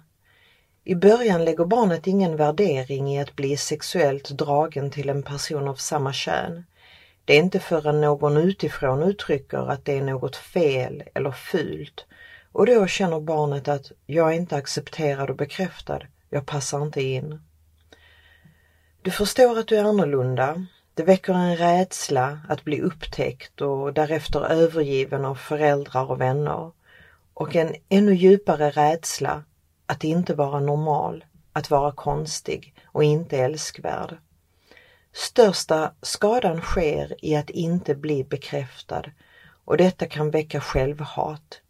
I 0.84 0.96
början 0.96 1.46
lägger 1.46 1.66
barnet 1.66 2.08
ingen 2.08 2.36
värdering 2.36 3.16
i 3.16 3.22
att 3.22 3.36
bli 3.36 3.58
sexuellt 3.58 4.30
dragen 4.30 4.92
till 4.92 5.10
en 5.10 5.24
person 5.24 5.68
av 5.68 5.76
samma 5.76 6.14
kön. 6.14 6.64
Det 7.26 7.34
är 7.34 7.40
inte 7.40 7.60
förrän 7.60 8.02
någon 8.02 8.38
utifrån 8.38 9.04
uttrycker 9.04 9.72
att 9.72 9.86
det 9.86 9.98
är 9.98 10.02
något 10.02 10.36
fel 10.36 11.04
eller 11.14 11.32
fult 11.32 12.06
och 12.58 12.66
då 12.66 12.88
känner 12.88 13.20
barnet 13.20 13.68
att 13.68 13.92
jag 14.06 14.30
är 14.30 14.36
inte 14.36 14.56
accepterad 14.56 15.30
och 15.30 15.36
bekräftad, 15.36 16.02
jag 16.30 16.46
passar 16.46 16.82
inte 16.82 17.02
in. 17.02 17.42
Du 19.02 19.12
förstår 19.12 19.60
att 19.60 19.68
du 19.68 19.78
är 19.78 19.84
annorlunda. 19.84 20.66
Det 20.94 21.04
väcker 21.04 21.34
en 21.34 21.58
rädsla 21.58 22.40
att 22.50 22.64
bli 22.64 22.82
upptäckt 22.82 23.62
och 23.62 23.94
därefter 23.94 24.52
övergiven 24.52 25.26
av 25.26 25.36
föräldrar 25.36 26.12
och 26.12 26.22
vänner. 26.22 26.72
Och 27.34 27.56
en 27.56 27.76
ännu 27.90 28.14
djupare 28.14 28.70
rädsla 28.70 29.44
att 29.86 30.04
inte 30.04 30.34
vara 30.34 30.60
normal, 30.60 31.26
att 31.54 31.70
vara 31.70 31.92
konstig 31.92 32.74
och 32.86 33.04
inte 33.04 33.38
älskvärd. 33.38 34.18
Största 35.14 35.92
skadan 36.02 36.62
sker 36.62 37.26
i 37.26 37.36
att 37.36 37.50
inte 37.50 37.96
bli 37.96 38.24
bekräftad 38.24 39.04
och 39.66 39.78
detta 39.78 40.06
kan 40.06 40.32
väcka 40.32 40.62
självhat, 40.62 41.62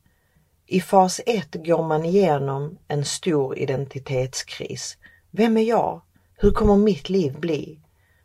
i 0.69 0.81
fas 0.81 1.21
1 1.25 1.55
går 1.65 1.83
man 1.83 2.05
igenom 2.05 2.77
en 2.87 3.05
stor 3.05 3.57
identitetskris. 3.57 4.97
Vem 5.31 5.57
är 5.57 5.61
jag? 5.61 6.01
Hur 6.35 6.51
kommer 6.51 6.77
mitt 6.77 7.09
liv 7.09 7.39
bli? 7.39 7.79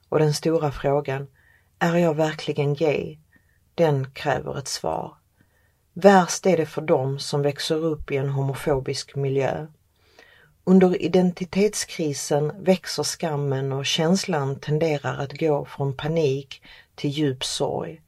Och 0.09 0.19
den 0.19 0.35
stora 0.35 0.73
frågan, 0.73 1.27
är 1.79 1.97
jag 1.97 2.15
verkligen 2.15 2.75
gay? 2.75 3.19
Den 3.75 4.11
kräver 4.11 4.59
ett 4.59 4.69
svar. 4.69 5.15
Värst 5.93 6.47
är 6.47 6.57
det 6.57 6.67
för 6.67 6.83
dem 6.83 7.19
som 7.19 7.43
växer 7.43 7.77
upp 7.77 8.11
i 8.11 8.17
en 8.17 8.29
homofobisk 8.29 9.17
miljö. 9.17 9.67
Under 10.65 11.03
identitetskrisen 11.03 12.65
växer 12.65 13.03
skammen 13.03 13.73
och 13.73 13.87
känslan 13.87 14.61
tenderar 14.61 15.19
att 15.19 15.39
gå 15.39 15.65
från 15.65 15.97
panik 15.97 16.63
till 16.95 17.11
djup 17.11 17.45
sorg. 17.45 18.03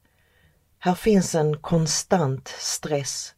Här 0.79 0.95
finns 0.95 1.35
en 1.35 1.57
konstant 1.57 2.47
stress 2.47 3.34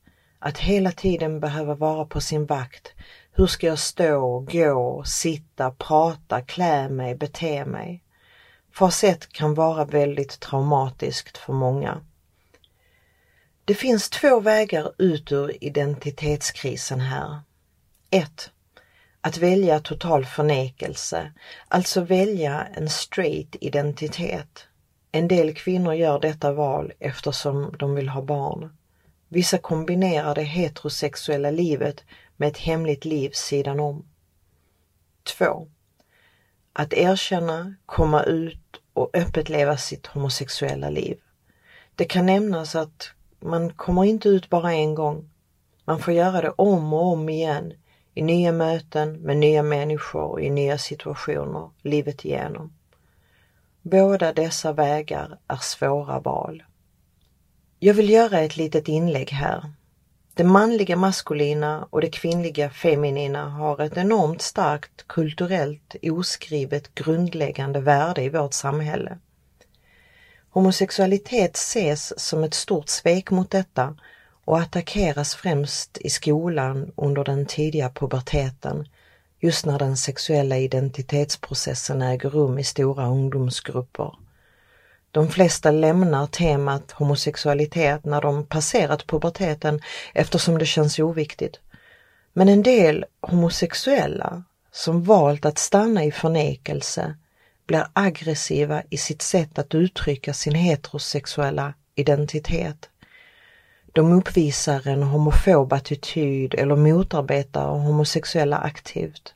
att 0.47 0.57
hela 0.57 0.91
tiden 0.91 1.39
behöva 1.39 1.75
vara 1.75 2.05
på 2.05 2.21
sin 2.21 2.45
vakt. 2.45 2.93
Hur 3.31 3.47
ska 3.47 3.67
jag 3.67 3.79
stå, 3.79 4.39
gå, 4.39 5.03
sitta, 5.05 5.71
prata, 5.71 6.41
klä 6.41 6.89
mig, 6.89 7.15
bete 7.15 7.65
mig? 7.65 8.03
Fas 8.73 9.03
1 9.03 9.33
kan 9.33 9.53
vara 9.53 9.85
väldigt 9.85 10.39
traumatiskt 10.39 11.37
för 11.37 11.53
många. 11.53 12.01
Det 13.65 13.73
finns 13.73 14.09
två 14.09 14.39
vägar 14.39 14.91
ut 14.97 15.31
ur 15.31 15.63
identitetskrisen 15.63 16.99
här. 16.99 17.39
1. 18.09 18.51
Att 19.21 19.37
välja 19.37 19.79
total 19.79 20.25
förnekelse, 20.25 21.33
alltså 21.67 22.01
välja 22.01 22.67
en 22.73 22.89
straight 22.89 23.55
identitet. 23.61 24.67
En 25.11 25.27
del 25.27 25.55
kvinnor 25.55 25.93
gör 25.93 26.19
detta 26.19 26.51
val 26.51 26.93
eftersom 26.99 27.75
de 27.79 27.95
vill 27.95 28.09
ha 28.09 28.21
barn. 28.21 28.77
Vissa 29.29 29.57
kombinerar 29.57 30.35
det 30.35 30.43
heterosexuella 30.43 31.51
livet 31.51 32.03
med 32.37 32.47
ett 32.49 32.57
hemligt 32.57 33.05
liv 33.05 33.29
sidan 33.33 33.79
om. 33.79 34.05
2. 35.37 35.67
Att 36.73 36.93
erkänna, 36.93 37.75
komma 37.85 38.23
ut 38.23 38.81
och 38.93 39.09
öppet 39.13 39.49
leva 39.49 39.77
sitt 39.77 40.07
homosexuella 40.07 40.89
liv. 40.89 41.17
Det 41.95 42.05
kan 42.05 42.25
nämnas 42.25 42.75
att 42.75 43.11
man 43.39 43.73
kommer 43.73 44.03
inte 44.03 44.29
ut 44.29 44.49
bara 44.49 44.73
en 44.73 44.95
gång. 44.95 45.29
Man 45.85 45.99
får 45.99 46.13
göra 46.13 46.41
det 46.41 46.53
om 46.55 46.93
och 46.93 47.05
om 47.05 47.29
igen 47.29 47.73
i 48.13 48.21
nya 48.21 48.51
möten 48.51 49.13
med 49.13 49.37
nya 49.37 49.63
människor 49.63 50.23
och 50.23 50.41
i 50.41 50.49
nya 50.49 50.77
situationer 50.77 51.69
livet 51.81 52.25
igenom. 52.25 52.73
Båda 53.81 54.33
dessa 54.33 54.73
vägar 54.73 55.37
är 55.47 55.57
svåra 55.61 56.19
val. 56.19 56.63
Jag 57.79 57.93
vill 57.93 58.09
göra 58.09 58.39
ett 58.39 58.57
litet 58.57 58.87
inlägg 58.87 59.31
här. 59.31 59.71
Det 60.33 60.43
manliga 60.43 60.95
maskulina 60.95 61.87
och 61.89 62.01
det 62.01 62.09
kvinnliga 62.09 62.69
feminina 62.69 63.49
har 63.49 63.81
ett 63.81 63.97
enormt 63.97 64.41
starkt 64.41 65.07
kulturellt 65.07 65.95
oskrivet 66.03 66.95
grundläggande 66.95 67.79
värde 67.79 68.23
i 68.23 68.29
vårt 68.29 68.53
samhälle. 68.53 69.17
Homosexualitet 70.49 71.55
ses 71.55 72.19
som 72.19 72.43
ett 72.43 72.53
stort 72.53 72.89
svek 72.89 73.31
mot 73.31 73.51
detta 73.51 73.95
och 74.45 74.59
attackeras 74.59 75.35
främst 75.35 75.97
i 75.97 76.09
skolan 76.09 76.91
under 76.95 77.23
den 77.23 77.45
tidiga 77.45 77.89
puberteten, 77.89 78.87
just 79.39 79.65
när 79.65 79.79
den 79.79 79.97
sexuella 79.97 80.57
identitetsprocessen 80.57 82.01
äger 82.01 82.29
rum 82.29 82.59
i 82.59 82.63
stora 82.63 83.07
ungdomsgrupper. 83.07 84.26
De 85.17 85.29
flesta 85.29 85.71
lämnar 85.71 86.27
temat 86.27 86.91
homosexualitet 86.91 88.05
när 88.05 88.21
de 88.21 88.45
passerat 88.45 89.07
puberteten 89.07 89.81
eftersom 90.13 90.57
det 90.57 90.65
känns 90.65 90.99
oviktigt. 90.99 91.59
Men 92.33 92.49
en 92.49 92.63
del 92.63 93.05
homosexuella 93.21 94.43
som 94.71 95.03
valt 95.03 95.45
att 95.45 95.57
stanna 95.57 96.03
i 96.03 96.11
förnekelse 96.11 97.15
blir 97.67 97.87
aggressiva 97.93 98.83
i 98.89 98.97
sitt 98.97 99.21
sätt 99.21 99.59
att 99.59 99.75
uttrycka 99.75 100.33
sin 100.33 100.55
heterosexuella 100.55 101.73
identitet. 101.95 102.89
De 103.93 104.13
uppvisar 104.13 104.87
en 104.87 105.03
homofob 105.03 105.73
attityd 105.73 106.53
eller 106.53 106.75
motarbetar 106.75 107.67
homosexuella 107.67 108.57
aktivt. 108.57 109.33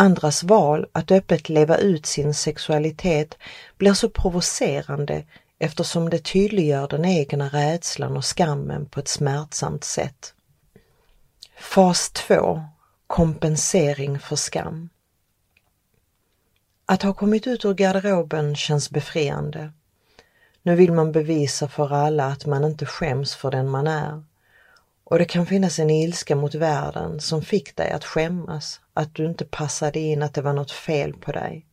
Andras 0.00 0.42
val 0.42 0.86
att 0.92 1.10
öppet 1.10 1.48
leva 1.48 1.76
ut 1.76 2.06
sin 2.06 2.34
sexualitet 2.34 3.38
blir 3.76 3.94
så 3.94 4.10
provocerande 4.10 5.24
eftersom 5.58 6.10
det 6.10 6.18
tydliggör 6.18 6.88
den 6.88 7.04
egna 7.04 7.48
rädslan 7.48 8.16
och 8.16 8.24
skammen 8.24 8.86
på 8.86 9.00
ett 9.00 9.08
smärtsamt 9.08 9.84
sätt. 9.84 10.34
Fas 11.58 12.10
2 12.10 12.62
Kompensering 13.06 14.18
för 14.18 14.36
skam 14.36 14.88
Att 16.86 17.02
ha 17.02 17.14
kommit 17.14 17.46
ut 17.46 17.64
ur 17.64 17.74
garderoben 17.74 18.56
känns 18.56 18.90
befriande. 18.90 19.72
Nu 20.62 20.74
vill 20.74 20.92
man 20.92 21.12
bevisa 21.12 21.68
för 21.68 21.92
alla 21.92 22.26
att 22.26 22.46
man 22.46 22.64
inte 22.64 22.86
skäms 22.86 23.34
för 23.34 23.50
den 23.50 23.68
man 23.68 23.86
är. 23.86 24.24
Och 25.10 25.18
det 25.18 25.24
kan 25.24 25.46
finnas 25.46 25.78
en 25.78 25.90
ilska 25.90 26.36
mot 26.36 26.54
världen 26.54 27.20
som 27.20 27.42
fick 27.42 27.76
dig 27.76 27.90
att 27.90 28.04
skämmas, 28.04 28.80
att 28.94 29.14
du 29.14 29.26
inte 29.26 29.44
passade 29.44 29.98
in, 29.98 30.22
att 30.22 30.34
det 30.34 30.42
var 30.42 30.52
något 30.52 30.70
fel 30.70 31.12
på 31.12 31.32
dig. 31.32 31.66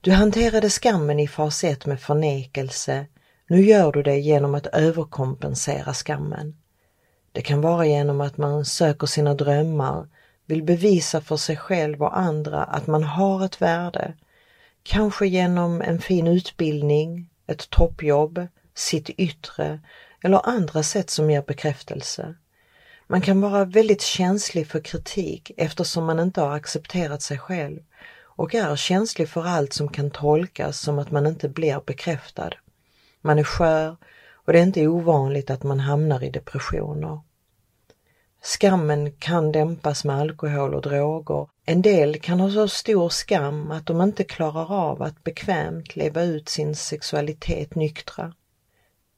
Du 0.00 0.12
hanterade 0.12 0.70
skammen 0.70 1.20
i 1.20 1.28
fas 1.28 1.64
1 1.64 1.86
med 1.86 2.00
förnekelse. 2.00 3.06
Nu 3.48 3.60
gör 3.60 3.92
du 3.92 4.02
det 4.02 4.18
genom 4.18 4.54
att 4.54 4.66
överkompensera 4.66 5.94
skammen. 5.94 6.56
Det 7.32 7.42
kan 7.42 7.60
vara 7.60 7.86
genom 7.86 8.20
att 8.20 8.36
man 8.36 8.64
söker 8.64 9.06
sina 9.06 9.34
drömmar, 9.34 10.08
vill 10.46 10.62
bevisa 10.62 11.20
för 11.20 11.36
sig 11.36 11.56
själv 11.56 12.02
och 12.02 12.18
andra 12.18 12.64
att 12.64 12.86
man 12.86 13.04
har 13.04 13.44
ett 13.44 13.62
värde. 13.62 14.14
Kanske 14.82 15.26
genom 15.26 15.82
en 15.82 15.98
fin 15.98 16.26
utbildning, 16.26 17.30
ett 17.46 17.70
toppjobb, 17.70 18.46
sitt 18.74 19.10
yttre 19.10 19.80
eller 20.22 20.48
andra 20.48 20.82
sätt 20.82 21.10
som 21.10 21.30
ger 21.30 21.42
bekräftelse. 21.42 22.34
Man 23.06 23.20
kan 23.20 23.40
vara 23.40 23.64
väldigt 23.64 24.02
känslig 24.02 24.66
för 24.66 24.80
kritik 24.80 25.50
eftersom 25.56 26.04
man 26.04 26.20
inte 26.20 26.40
har 26.40 26.54
accepterat 26.54 27.22
sig 27.22 27.38
själv 27.38 27.80
och 28.22 28.54
är 28.54 28.76
känslig 28.76 29.28
för 29.28 29.44
allt 29.44 29.72
som 29.72 29.88
kan 29.88 30.10
tolkas 30.10 30.80
som 30.80 30.98
att 30.98 31.10
man 31.10 31.26
inte 31.26 31.48
blir 31.48 31.80
bekräftad. 31.86 32.50
Man 33.20 33.38
är 33.38 33.44
skör 33.44 33.96
och 34.32 34.52
det 34.52 34.58
är 34.58 34.62
inte 34.62 34.86
ovanligt 34.86 35.50
att 35.50 35.62
man 35.62 35.80
hamnar 35.80 36.24
i 36.24 36.30
depressioner. 36.30 37.20
Skammen 38.42 39.12
kan 39.12 39.52
dämpas 39.52 40.04
med 40.04 40.16
alkohol 40.16 40.74
och 40.74 40.82
droger. 40.82 41.48
En 41.64 41.82
del 41.82 42.20
kan 42.20 42.40
ha 42.40 42.50
så 42.50 42.68
stor 42.68 43.08
skam 43.08 43.70
att 43.70 43.86
de 43.86 44.00
inte 44.00 44.24
klarar 44.24 44.72
av 44.72 45.02
att 45.02 45.24
bekvämt 45.24 45.96
leva 45.96 46.22
ut 46.22 46.48
sin 46.48 46.76
sexualitet 46.76 47.74
nyktra. 47.74 48.32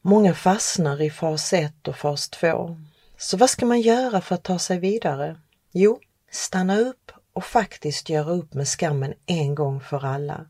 Många 0.03 0.35
fastnar 0.35 1.03
i 1.03 1.11
fas 1.11 1.53
1 1.53 1.89
och 1.89 1.97
fas 1.97 2.29
2. 2.29 2.77
Så 3.17 3.37
vad 3.37 3.51
ska 3.51 3.67
man 3.67 3.81
göra 3.81 4.21
för 4.21 4.35
att 4.35 4.43
ta 4.43 4.59
sig 4.59 4.79
vidare? 4.79 5.41
Jo, 5.73 6.01
stanna 6.31 6.79
upp 6.79 7.13
och 7.33 7.45
faktiskt 7.45 8.09
göra 8.09 8.31
upp 8.31 8.55
med 8.55 8.69
skammen 8.69 9.15
en 9.27 9.55
gång 9.55 9.81
för 9.81 10.05
alla. 10.05 10.47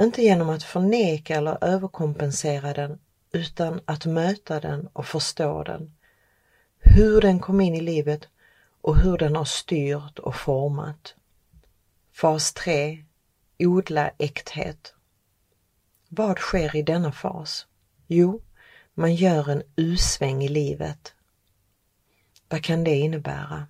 Inte 0.00 0.22
genom 0.22 0.48
att 0.48 0.62
förneka 0.62 1.36
eller 1.36 1.64
överkompensera 1.64 2.72
den 2.72 2.98
utan 3.32 3.80
att 3.84 4.06
möta 4.06 4.60
den 4.60 4.86
och 4.92 5.06
förstå 5.06 5.62
den 5.62 5.92
hur 6.82 7.20
den 7.20 7.40
kom 7.40 7.60
in 7.60 7.74
i 7.74 7.80
livet 7.80 8.28
och 8.80 8.96
hur 8.96 9.18
den 9.18 9.36
har 9.36 9.44
styrt 9.44 10.18
och 10.18 10.36
format. 10.36 11.14
Fas 12.12 12.52
3. 12.52 13.04
Odla 13.58 14.10
äkthet. 14.18 14.94
Vad 16.08 16.38
sker 16.38 16.76
i 16.76 16.82
denna 16.82 17.12
fas? 17.12 17.66
Jo, 18.06 18.42
man 18.94 19.14
gör 19.14 19.50
en 19.50 19.62
U-sväng 19.76 20.44
i 20.44 20.48
livet. 20.48 21.14
Vad 22.48 22.64
kan 22.64 22.84
det 22.84 22.94
innebära? 22.94 23.66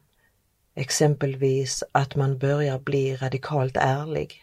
Exempelvis 0.75 1.85
att 1.93 2.17
man 2.17 2.39
börjar 2.39 2.79
bli 2.79 3.17
radikalt 3.17 3.77
ärlig. 3.77 4.43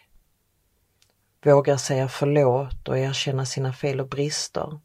Vågar 1.44 1.76
säga 1.76 2.08
förlåt 2.08 2.88
och 2.88 2.98
erkänna 2.98 3.46
sina 3.46 3.72
fel 3.72 4.00
och 4.00 4.08
brister 4.08 4.80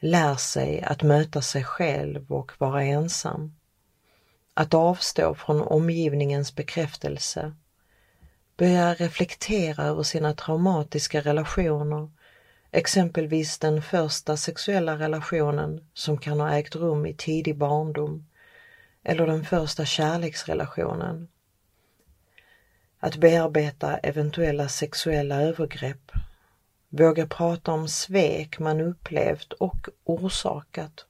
lär 0.00 0.34
sig 0.34 0.82
att 0.82 1.02
möta 1.02 1.42
sig 1.42 1.64
själv 1.64 2.32
och 2.32 2.52
vara 2.58 2.82
ensam. 2.82 3.56
Att 4.54 4.74
avstå 4.74 5.34
från 5.34 5.60
omgivningens 5.60 6.54
bekräftelse. 6.54 7.54
Börja 8.56 8.94
reflektera 8.94 9.84
över 9.84 10.02
sina 10.02 10.34
traumatiska 10.34 11.20
relationer, 11.20 12.10
exempelvis 12.72 13.58
den 13.58 13.82
första 13.82 14.36
sexuella 14.36 14.98
relationen 14.98 15.84
som 15.94 16.18
kan 16.18 16.40
ha 16.40 16.52
ägt 16.58 16.76
rum 16.76 17.06
i 17.06 17.14
tidig 17.14 17.56
barndom 17.56 18.26
eller 19.04 19.26
den 19.26 19.44
första 19.44 19.84
kärleksrelationen. 19.84 21.28
Att 22.98 23.16
bearbeta 23.16 23.98
eventuella 23.98 24.68
sexuella 24.68 25.42
övergrepp 25.42 26.12
Våga 26.94 27.26
prata 27.26 27.72
om 27.72 27.88
svek 27.88 28.58
man 28.58 28.80
upplevt 28.80 29.52
och 29.52 29.88
orsakat. 30.04 31.06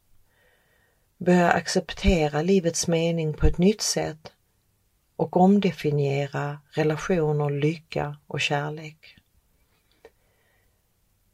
Börja 1.19 1.51
acceptera 1.51 2.43
livets 2.43 2.89
mening 2.89 3.35
på 3.35 3.47
ett 3.47 3.59
nytt 3.59 3.83
sätt 3.83 4.33
och 5.17 5.37
omdefiniera 5.37 6.59
relationer, 6.71 7.51
lycka 7.51 8.17
och 8.27 8.41
kärlek. 8.41 9.17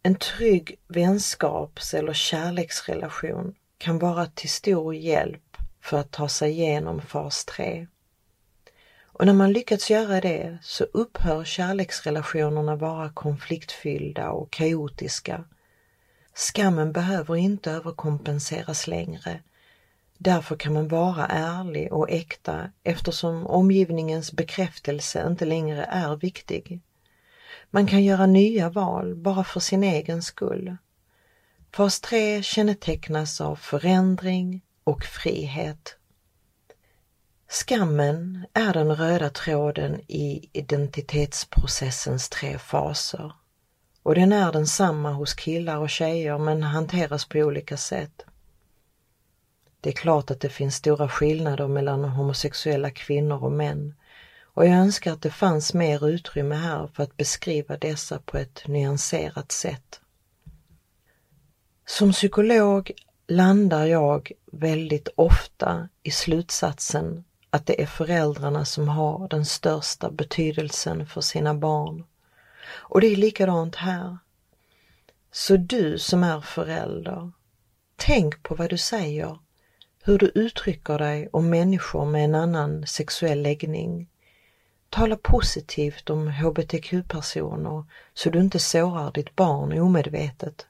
En 0.02 0.14
trygg 0.14 0.78
vänskaps 0.88 1.94
eller 1.94 2.12
kärleksrelation 2.12 3.54
kan 3.78 3.98
vara 3.98 4.26
till 4.26 4.50
stor 4.50 4.94
hjälp 4.94 5.56
för 5.80 5.98
att 5.98 6.10
ta 6.10 6.28
sig 6.28 6.50
igenom 6.50 7.00
fas 7.00 7.44
3. 7.44 7.86
Och 9.18 9.26
när 9.26 9.32
man 9.32 9.52
lyckats 9.52 9.90
göra 9.90 10.20
det 10.20 10.58
så 10.62 10.84
upphör 10.84 11.44
kärleksrelationerna 11.44 12.76
vara 12.76 13.10
konfliktfyllda 13.10 14.30
och 14.30 14.50
kaotiska. 14.50 15.44
Skammen 16.34 16.92
behöver 16.92 17.36
inte 17.36 17.70
överkompenseras 17.70 18.86
längre. 18.86 19.42
Därför 20.18 20.56
kan 20.56 20.72
man 20.72 20.88
vara 20.88 21.26
ärlig 21.26 21.92
och 21.92 22.10
äkta 22.10 22.70
eftersom 22.82 23.46
omgivningens 23.46 24.32
bekräftelse 24.32 25.26
inte 25.26 25.44
längre 25.44 25.84
är 25.84 26.16
viktig. 26.16 26.80
Man 27.70 27.86
kan 27.86 28.04
göra 28.04 28.26
nya 28.26 28.70
val 28.70 29.14
bara 29.14 29.44
för 29.44 29.60
sin 29.60 29.84
egen 29.84 30.22
skull. 30.22 30.76
Fas 31.72 32.00
3 32.00 32.42
kännetecknas 32.42 33.40
av 33.40 33.56
förändring 33.56 34.62
och 34.84 35.04
frihet. 35.04 35.96
Skammen 37.48 38.46
är 38.52 38.72
den 38.72 38.96
röda 38.96 39.30
tråden 39.30 40.00
i 40.08 40.48
identitetsprocessens 40.52 42.28
tre 42.28 42.58
faser. 42.58 43.32
Och 44.02 44.14
den 44.14 44.32
är 44.32 44.52
densamma 44.52 45.12
hos 45.12 45.34
killar 45.34 45.76
och 45.76 45.90
tjejer 45.90 46.38
men 46.38 46.62
hanteras 46.62 47.24
på 47.24 47.38
olika 47.38 47.76
sätt. 47.76 48.24
Det 49.80 49.90
är 49.90 49.94
klart 49.94 50.30
att 50.30 50.40
det 50.40 50.48
finns 50.48 50.74
stora 50.74 51.08
skillnader 51.08 51.68
mellan 51.68 52.04
homosexuella 52.04 52.90
kvinnor 52.90 53.44
och 53.44 53.52
män 53.52 53.94
och 54.58 54.66
jag 54.66 54.74
önskar 54.74 55.12
att 55.12 55.22
det 55.22 55.30
fanns 55.30 55.74
mer 55.74 56.08
utrymme 56.08 56.54
här 56.54 56.86
för 56.86 57.02
att 57.02 57.16
beskriva 57.16 57.76
dessa 57.76 58.18
på 58.18 58.38
ett 58.38 58.62
nyanserat 58.66 59.52
sätt. 59.52 60.00
Som 61.86 62.12
psykolog 62.12 62.92
landar 63.28 63.86
jag 63.86 64.32
väldigt 64.52 65.08
ofta 65.14 65.88
i 66.02 66.10
slutsatsen 66.10 67.24
att 67.50 67.66
det 67.66 67.82
är 67.82 67.86
föräldrarna 67.86 68.64
som 68.64 68.88
har 68.88 69.28
den 69.28 69.46
största 69.46 70.10
betydelsen 70.10 71.06
för 71.06 71.20
sina 71.20 71.54
barn. 71.54 72.04
Och 72.68 73.00
det 73.00 73.06
är 73.06 73.16
likadant 73.16 73.76
här. 73.76 74.18
Så 75.32 75.56
du 75.56 75.98
som 75.98 76.24
är 76.24 76.40
förälder, 76.40 77.30
tänk 77.96 78.42
på 78.42 78.54
vad 78.54 78.70
du 78.70 78.78
säger, 78.78 79.38
hur 80.02 80.18
du 80.18 80.26
uttrycker 80.26 80.98
dig 80.98 81.28
om 81.32 81.50
människor 81.50 82.04
med 82.04 82.24
en 82.24 82.34
annan 82.34 82.86
sexuell 82.86 83.42
läggning. 83.42 84.08
Tala 84.90 85.16
positivt 85.16 86.10
om 86.10 86.28
hbtq-personer 86.28 87.84
så 88.14 88.30
du 88.30 88.40
inte 88.40 88.58
sårar 88.58 89.12
ditt 89.12 89.36
barn 89.36 89.78
omedvetet. 89.80 90.66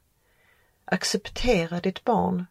Acceptera 0.84 1.80
ditt 1.80 2.04
barn. 2.04 2.46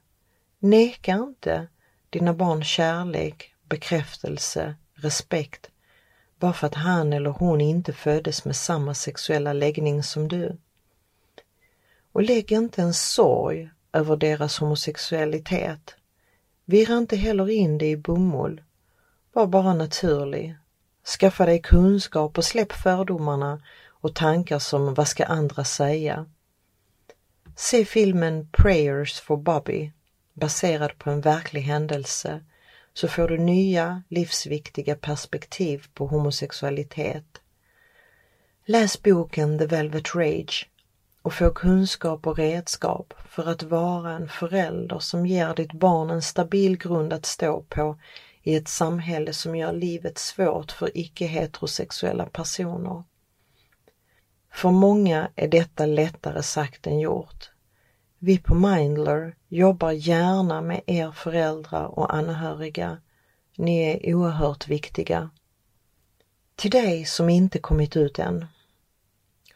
Neka 0.60 1.14
inte 1.14 1.68
dina 2.10 2.34
barn 2.34 2.64
kärlek, 2.64 3.56
bekräftelse, 3.70 4.76
respekt 4.94 5.72
bara 6.40 6.54
för 6.54 6.68
att 6.68 6.76
han 6.76 7.14
eller 7.14 7.30
hon 7.30 7.62
inte 7.62 7.94
föddes 7.94 8.46
med 8.46 8.56
samma 8.56 8.94
sexuella 8.94 9.54
läggning 9.54 10.04
som 10.04 10.28
du. 10.28 10.58
Och 12.12 12.24
lägg 12.24 12.52
inte 12.52 12.82
en 12.82 12.94
sorg 12.94 13.70
över 13.94 14.16
deras 14.16 14.60
homosexualitet. 14.60 15.96
Virra 16.66 16.98
inte 16.98 17.16
heller 17.16 17.50
in 17.50 17.78
det 17.78 17.90
i 17.90 17.98
bomull. 17.98 18.62
Var 19.34 19.48
bara 19.48 19.74
naturlig. 19.74 20.56
Skaffa 21.08 21.46
dig 21.46 21.62
kunskap 21.62 22.38
och 22.38 22.46
släpp 22.46 22.72
fördomarna 22.72 23.62
och 23.88 24.16
tankar 24.16 24.60
som 24.60 24.94
vad 24.94 25.08
ska 25.08 25.26
andra 25.26 25.64
säga? 25.64 26.26
Se 27.56 27.86
filmen 27.86 28.50
Prayers 28.52 29.20
for 29.20 29.38
Bobby 29.38 29.92
baserad 30.34 30.98
på 30.98 31.10
en 31.10 31.22
verklig 31.22 31.62
händelse 31.62 32.44
så 32.94 33.08
får 33.08 33.28
du 33.28 33.38
nya 33.38 34.04
livsviktiga 34.08 34.96
perspektiv 34.96 35.88
på 35.94 36.08
homosexualitet. 36.08 37.42
Läs 38.66 39.02
boken 39.02 39.60
The 39.60 39.66
Velvet 39.66 40.16
Rage 40.16 40.70
och 41.22 41.34
få 41.34 41.50
kunskap 41.50 42.28
och 42.28 42.38
redskap 42.38 43.14
för 43.30 43.50
att 43.50 43.64
vara 43.64 44.12
en 44.12 44.30
förälder 44.30 45.00
som 45.00 45.26
ger 45.26 45.54
ditt 45.54 45.74
barn 45.74 46.10
en 46.10 46.22
stabil 46.22 46.78
grund 46.78 47.14
att 47.14 47.26
stå 47.26 47.62
på 47.62 47.98
i 48.48 48.56
ett 48.56 48.68
samhälle 48.68 49.34
som 49.34 49.56
gör 49.56 49.74
livet 49.74 50.18
svårt 50.18 50.72
för 50.72 50.98
icke-heterosexuella 50.98 52.26
personer. 52.26 53.04
För 54.54 54.72
många 54.72 55.30
är 55.36 55.48
detta 55.48 55.86
lättare 55.86 56.44
sagt 56.44 56.88
än 56.88 57.00
gjort. 57.00 57.52
Vi 58.20 58.38
på 58.38 58.56
Mindler 58.56 59.36
jobbar 59.48 59.92
gärna 59.92 60.62
med 60.62 60.82
er 60.86 61.12
föräldrar 61.12 62.00
och 62.00 62.16
anhöriga. 62.16 62.98
Ni 63.58 63.82
är 63.82 64.16
oerhört 64.16 64.68
viktiga. 64.68 65.30
Till 66.56 66.72
dig 66.72 67.06
som 67.06 67.30
inte 67.30 67.60
kommit 67.60 67.96
ut 67.96 68.20
än. 68.20 68.46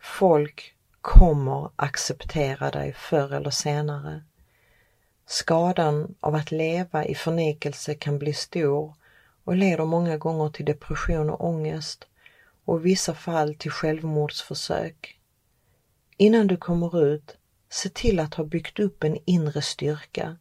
Folk 0.01 0.75
kommer 1.01 1.69
acceptera 1.75 2.71
dig 2.71 2.93
förr 2.93 3.33
eller 3.33 3.49
senare. 3.49 4.23
Skadan 5.25 6.15
av 6.19 6.35
att 6.35 6.51
leva 6.51 7.05
i 7.05 7.15
förnekelse 7.15 7.93
kan 7.93 8.19
bli 8.19 8.33
stor 8.33 8.93
och 9.43 9.55
leder 9.55 9.85
många 9.85 10.17
gånger 10.17 10.49
till 10.49 10.65
depression 10.65 11.29
och 11.29 11.45
ångest 11.45 12.07
och 12.65 12.79
i 12.79 12.83
vissa 12.83 13.13
fall 13.13 13.55
till 13.55 13.71
självmordsförsök. 13.71 15.19
Innan 16.17 16.47
du 16.47 16.57
kommer 16.57 17.03
ut, 17.03 17.37
se 17.69 17.89
till 17.89 18.19
att 18.19 18.33
ha 18.33 18.43
byggt 18.43 18.79
upp 18.79 19.03
en 19.03 19.17
inre 19.25 19.61
styrka. 19.61 20.37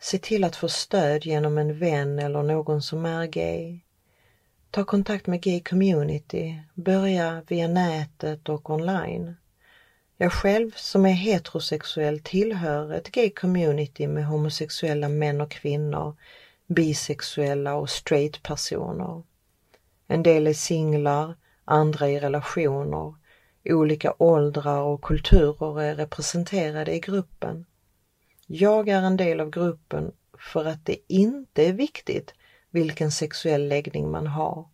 Se 0.00 0.18
till 0.18 0.44
att 0.44 0.56
få 0.56 0.68
stöd 0.68 1.26
genom 1.26 1.58
en 1.58 1.78
vän 1.78 2.18
eller 2.18 2.42
någon 2.42 2.82
som 2.82 3.06
är 3.06 3.26
gay. 3.26 3.80
Ta 4.70 4.84
kontakt 4.84 5.26
med 5.26 5.42
gay 5.42 5.60
community, 5.60 6.62
börja 6.74 7.42
via 7.48 7.68
nätet 7.68 8.48
och 8.48 8.70
online. 8.70 9.36
Jag 10.20 10.32
själv 10.32 10.70
som 10.76 11.06
är 11.06 11.12
heterosexuell 11.12 12.20
tillhör 12.20 12.92
ett 12.92 13.10
gay 13.10 13.30
community 13.30 14.06
med 14.06 14.26
homosexuella 14.26 15.08
män 15.08 15.40
och 15.40 15.50
kvinnor, 15.50 16.16
bisexuella 16.66 17.74
och 17.74 17.90
straight 17.90 18.42
personer. 18.42 19.22
En 20.06 20.22
del 20.22 20.46
är 20.46 20.54
singlar, 20.54 21.34
andra 21.64 22.08
i 22.08 22.20
relationer. 22.20 23.14
Olika 23.64 24.14
åldrar 24.18 24.80
och 24.80 25.02
kulturer 25.02 25.82
är 25.82 25.94
representerade 25.94 26.94
i 26.94 27.00
gruppen. 27.00 27.66
Jag 28.46 28.88
är 28.88 29.02
en 29.02 29.16
del 29.16 29.40
av 29.40 29.50
gruppen 29.50 30.12
för 30.38 30.64
att 30.64 30.86
det 30.86 30.96
inte 31.06 31.66
är 31.66 31.72
viktigt 31.72 32.34
vilken 32.70 33.10
sexuell 33.10 33.68
läggning 33.68 34.10
man 34.10 34.26
har 34.26 34.68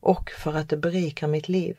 och 0.00 0.30
för 0.30 0.54
att 0.54 0.68
det 0.68 0.76
berikar 0.76 1.26
mitt 1.26 1.48
liv. 1.48 1.78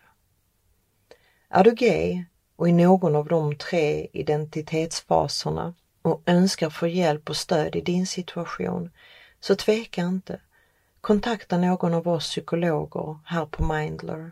Är 1.49 1.63
du 1.63 1.71
gay 1.71 2.25
och 2.55 2.69
i 2.69 2.71
någon 2.71 3.15
av 3.15 3.27
de 3.27 3.55
tre 3.55 4.07
identitetsfaserna 4.13 5.73
och 6.01 6.21
önskar 6.25 6.69
få 6.69 6.87
hjälp 6.87 7.29
och 7.29 7.35
stöd 7.35 7.75
i 7.75 7.81
din 7.81 8.07
situation, 8.07 8.91
så 9.39 9.55
tveka 9.55 10.01
inte. 10.01 10.39
Kontakta 11.01 11.57
någon 11.57 11.93
av 11.93 12.07
oss 12.07 12.29
psykologer 12.29 13.17
här 13.25 13.45
på 13.45 13.63
Mindler. 13.63 14.31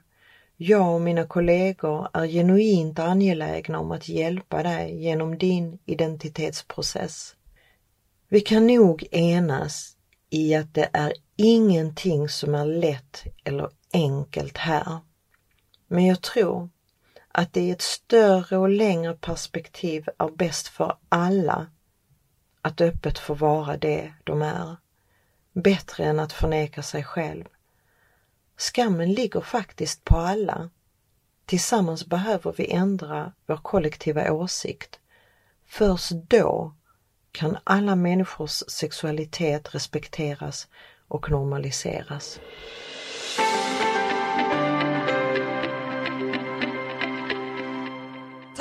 Jag 0.57 0.95
och 0.95 1.01
mina 1.01 1.25
kollegor 1.25 2.09
är 2.13 2.27
genuint 2.27 2.99
angelägna 2.99 3.79
om 3.79 3.91
att 3.91 4.09
hjälpa 4.09 4.63
dig 4.63 5.03
genom 5.03 5.37
din 5.37 5.79
identitetsprocess. 5.85 7.35
Vi 8.29 8.41
kan 8.41 8.67
nog 8.67 9.07
enas 9.11 9.95
i 10.29 10.55
att 10.55 10.73
det 10.73 10.89
är 10.93 11.13
ingenting 11.35 12.29
som 12.29 12.55
är 12.55 12.65
lätt 12.65 13.23
eller 13.43 13.69
enkelt 13.93 14.57
här. 14.57 14.99
Men 15.87 16.05
jag 16.05 16.21
tror 16.21 16.69
att 17.31 17.53
det 17.53 17.61
i 17.61 17.71
ett 17.71 17.81
större 17.81 18.57
och 18.57 18.69
längre 18.69 19.13
perspektiv 19.13 20.09
är 20.17 20.29
bäst 20.29 20.67
för 20.67 20.97
alla 21.09 21.67
att 22.61 22.81
öppet 22.81 23.19
få 23.19 23.33
vara 23.33 23.77
det 23.77 24.13
de 24.23 24.41
är. 24.41 24.75
Bättre 25.53 26.03
än 26.03 26.19
att 26.19 26.33
förneka 26.33 26.83
sig 26.83 27.03
själv. 27.03 27.45
Skammen 28.57 29.13
ligger 29.13 29.41
faktiskt 29.41 30.03
på 30.03 30.17
alla. 30.17 30.69
Tillsammans 31.45 32.05
behöver 32.05 32.53
vi 32.57 32.71
ändra 32.71 33.33
vår 33.45 33.57
kollektiva 33.57 34.31
åsikt. 34.31 34.99
Först 35.65 36.11
då 36.11 36.73
kan 37.31 37.57
alla 37.63 37.95
människors 37.95 38.63
sexualitet 38.67 39.75
respekteras 39.75 40.67
och 41.07 41.31
normaliseras. 41.31 42.39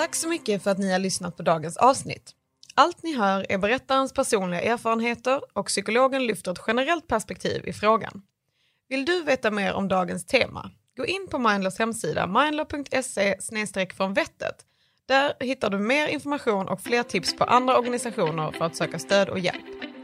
Tack 0.01 0.15
så 0.15 0.29
mycket 0.29 0.63
för 0.63 0.71
att 0.71 0.79
ni 0.79 0.93
har 0.93 0.99
lyssnat 0.99 1.37
på 1.37 1.43
dagens 1.43 1.77
avsnitt. 1.77 2.31
Allt 2.75 3.03
ni 3.03 3.17
hör 3.17 3.47
är 3.49 3.59
berättarens 3.59 4.13
personliga 4.13 4.61
erfarenheter 4.61 5.41
och 5.53 5.67
psykologen 5.67 6.27
lyfter 6.27 6.53
ett 6.53 6.63
generellt 6.67 7.07
perspektiv 7.07 7.69
i 7.69 7.73
frågan. 7.73 8.23
Vill 8.89 9.05
du 9.05 9.23
veta 9.23 9.51
mer 9.51 9.73
om 9.73 9.89
dagens 9.89 10.27
tema? 10.27 10.71
Gå 10.97 11.07
in 11.07 11.27
på 11.31 11.39
Mindlers 11.39 11.79
hemsida 11.79 12.27
mindler.se 12.27 13.87
från 13.97 14.15
vettet. 14.15 14.65
Där 15.07 15.33
hittar 15.41 15.71
du 15.71 15.79
mer 15.79 16.09
information 16.09 16.69
och 16.69 16.81
fler 16.81 17.03
tips 17.03 17.37
på 17.37 17.45
andra 17.45 17.79
organisationer 17.79 18.53
för 18.53 18.65
att 18.65 18.77
söka 18.77 18.99
stöd 18.99 19.29
och 19.29 19.39
hjälp. 19.39 20.00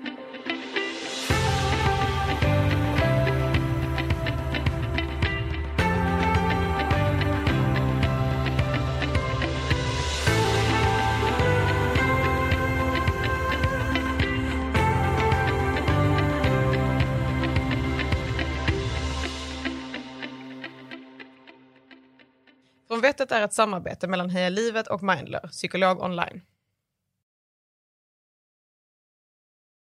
Från 23.18 23.32
är 23.32 23.42
ett 23.42 23.52
samarbete 23.52 24.08
mellan 24.08 24.30
Heja 24.30 24.48
Livet 24.48 24.86
och 24.86 25.02
Mindler, 25.02 25.48
psykolog 25.48 26.02
online. 26.02 26.42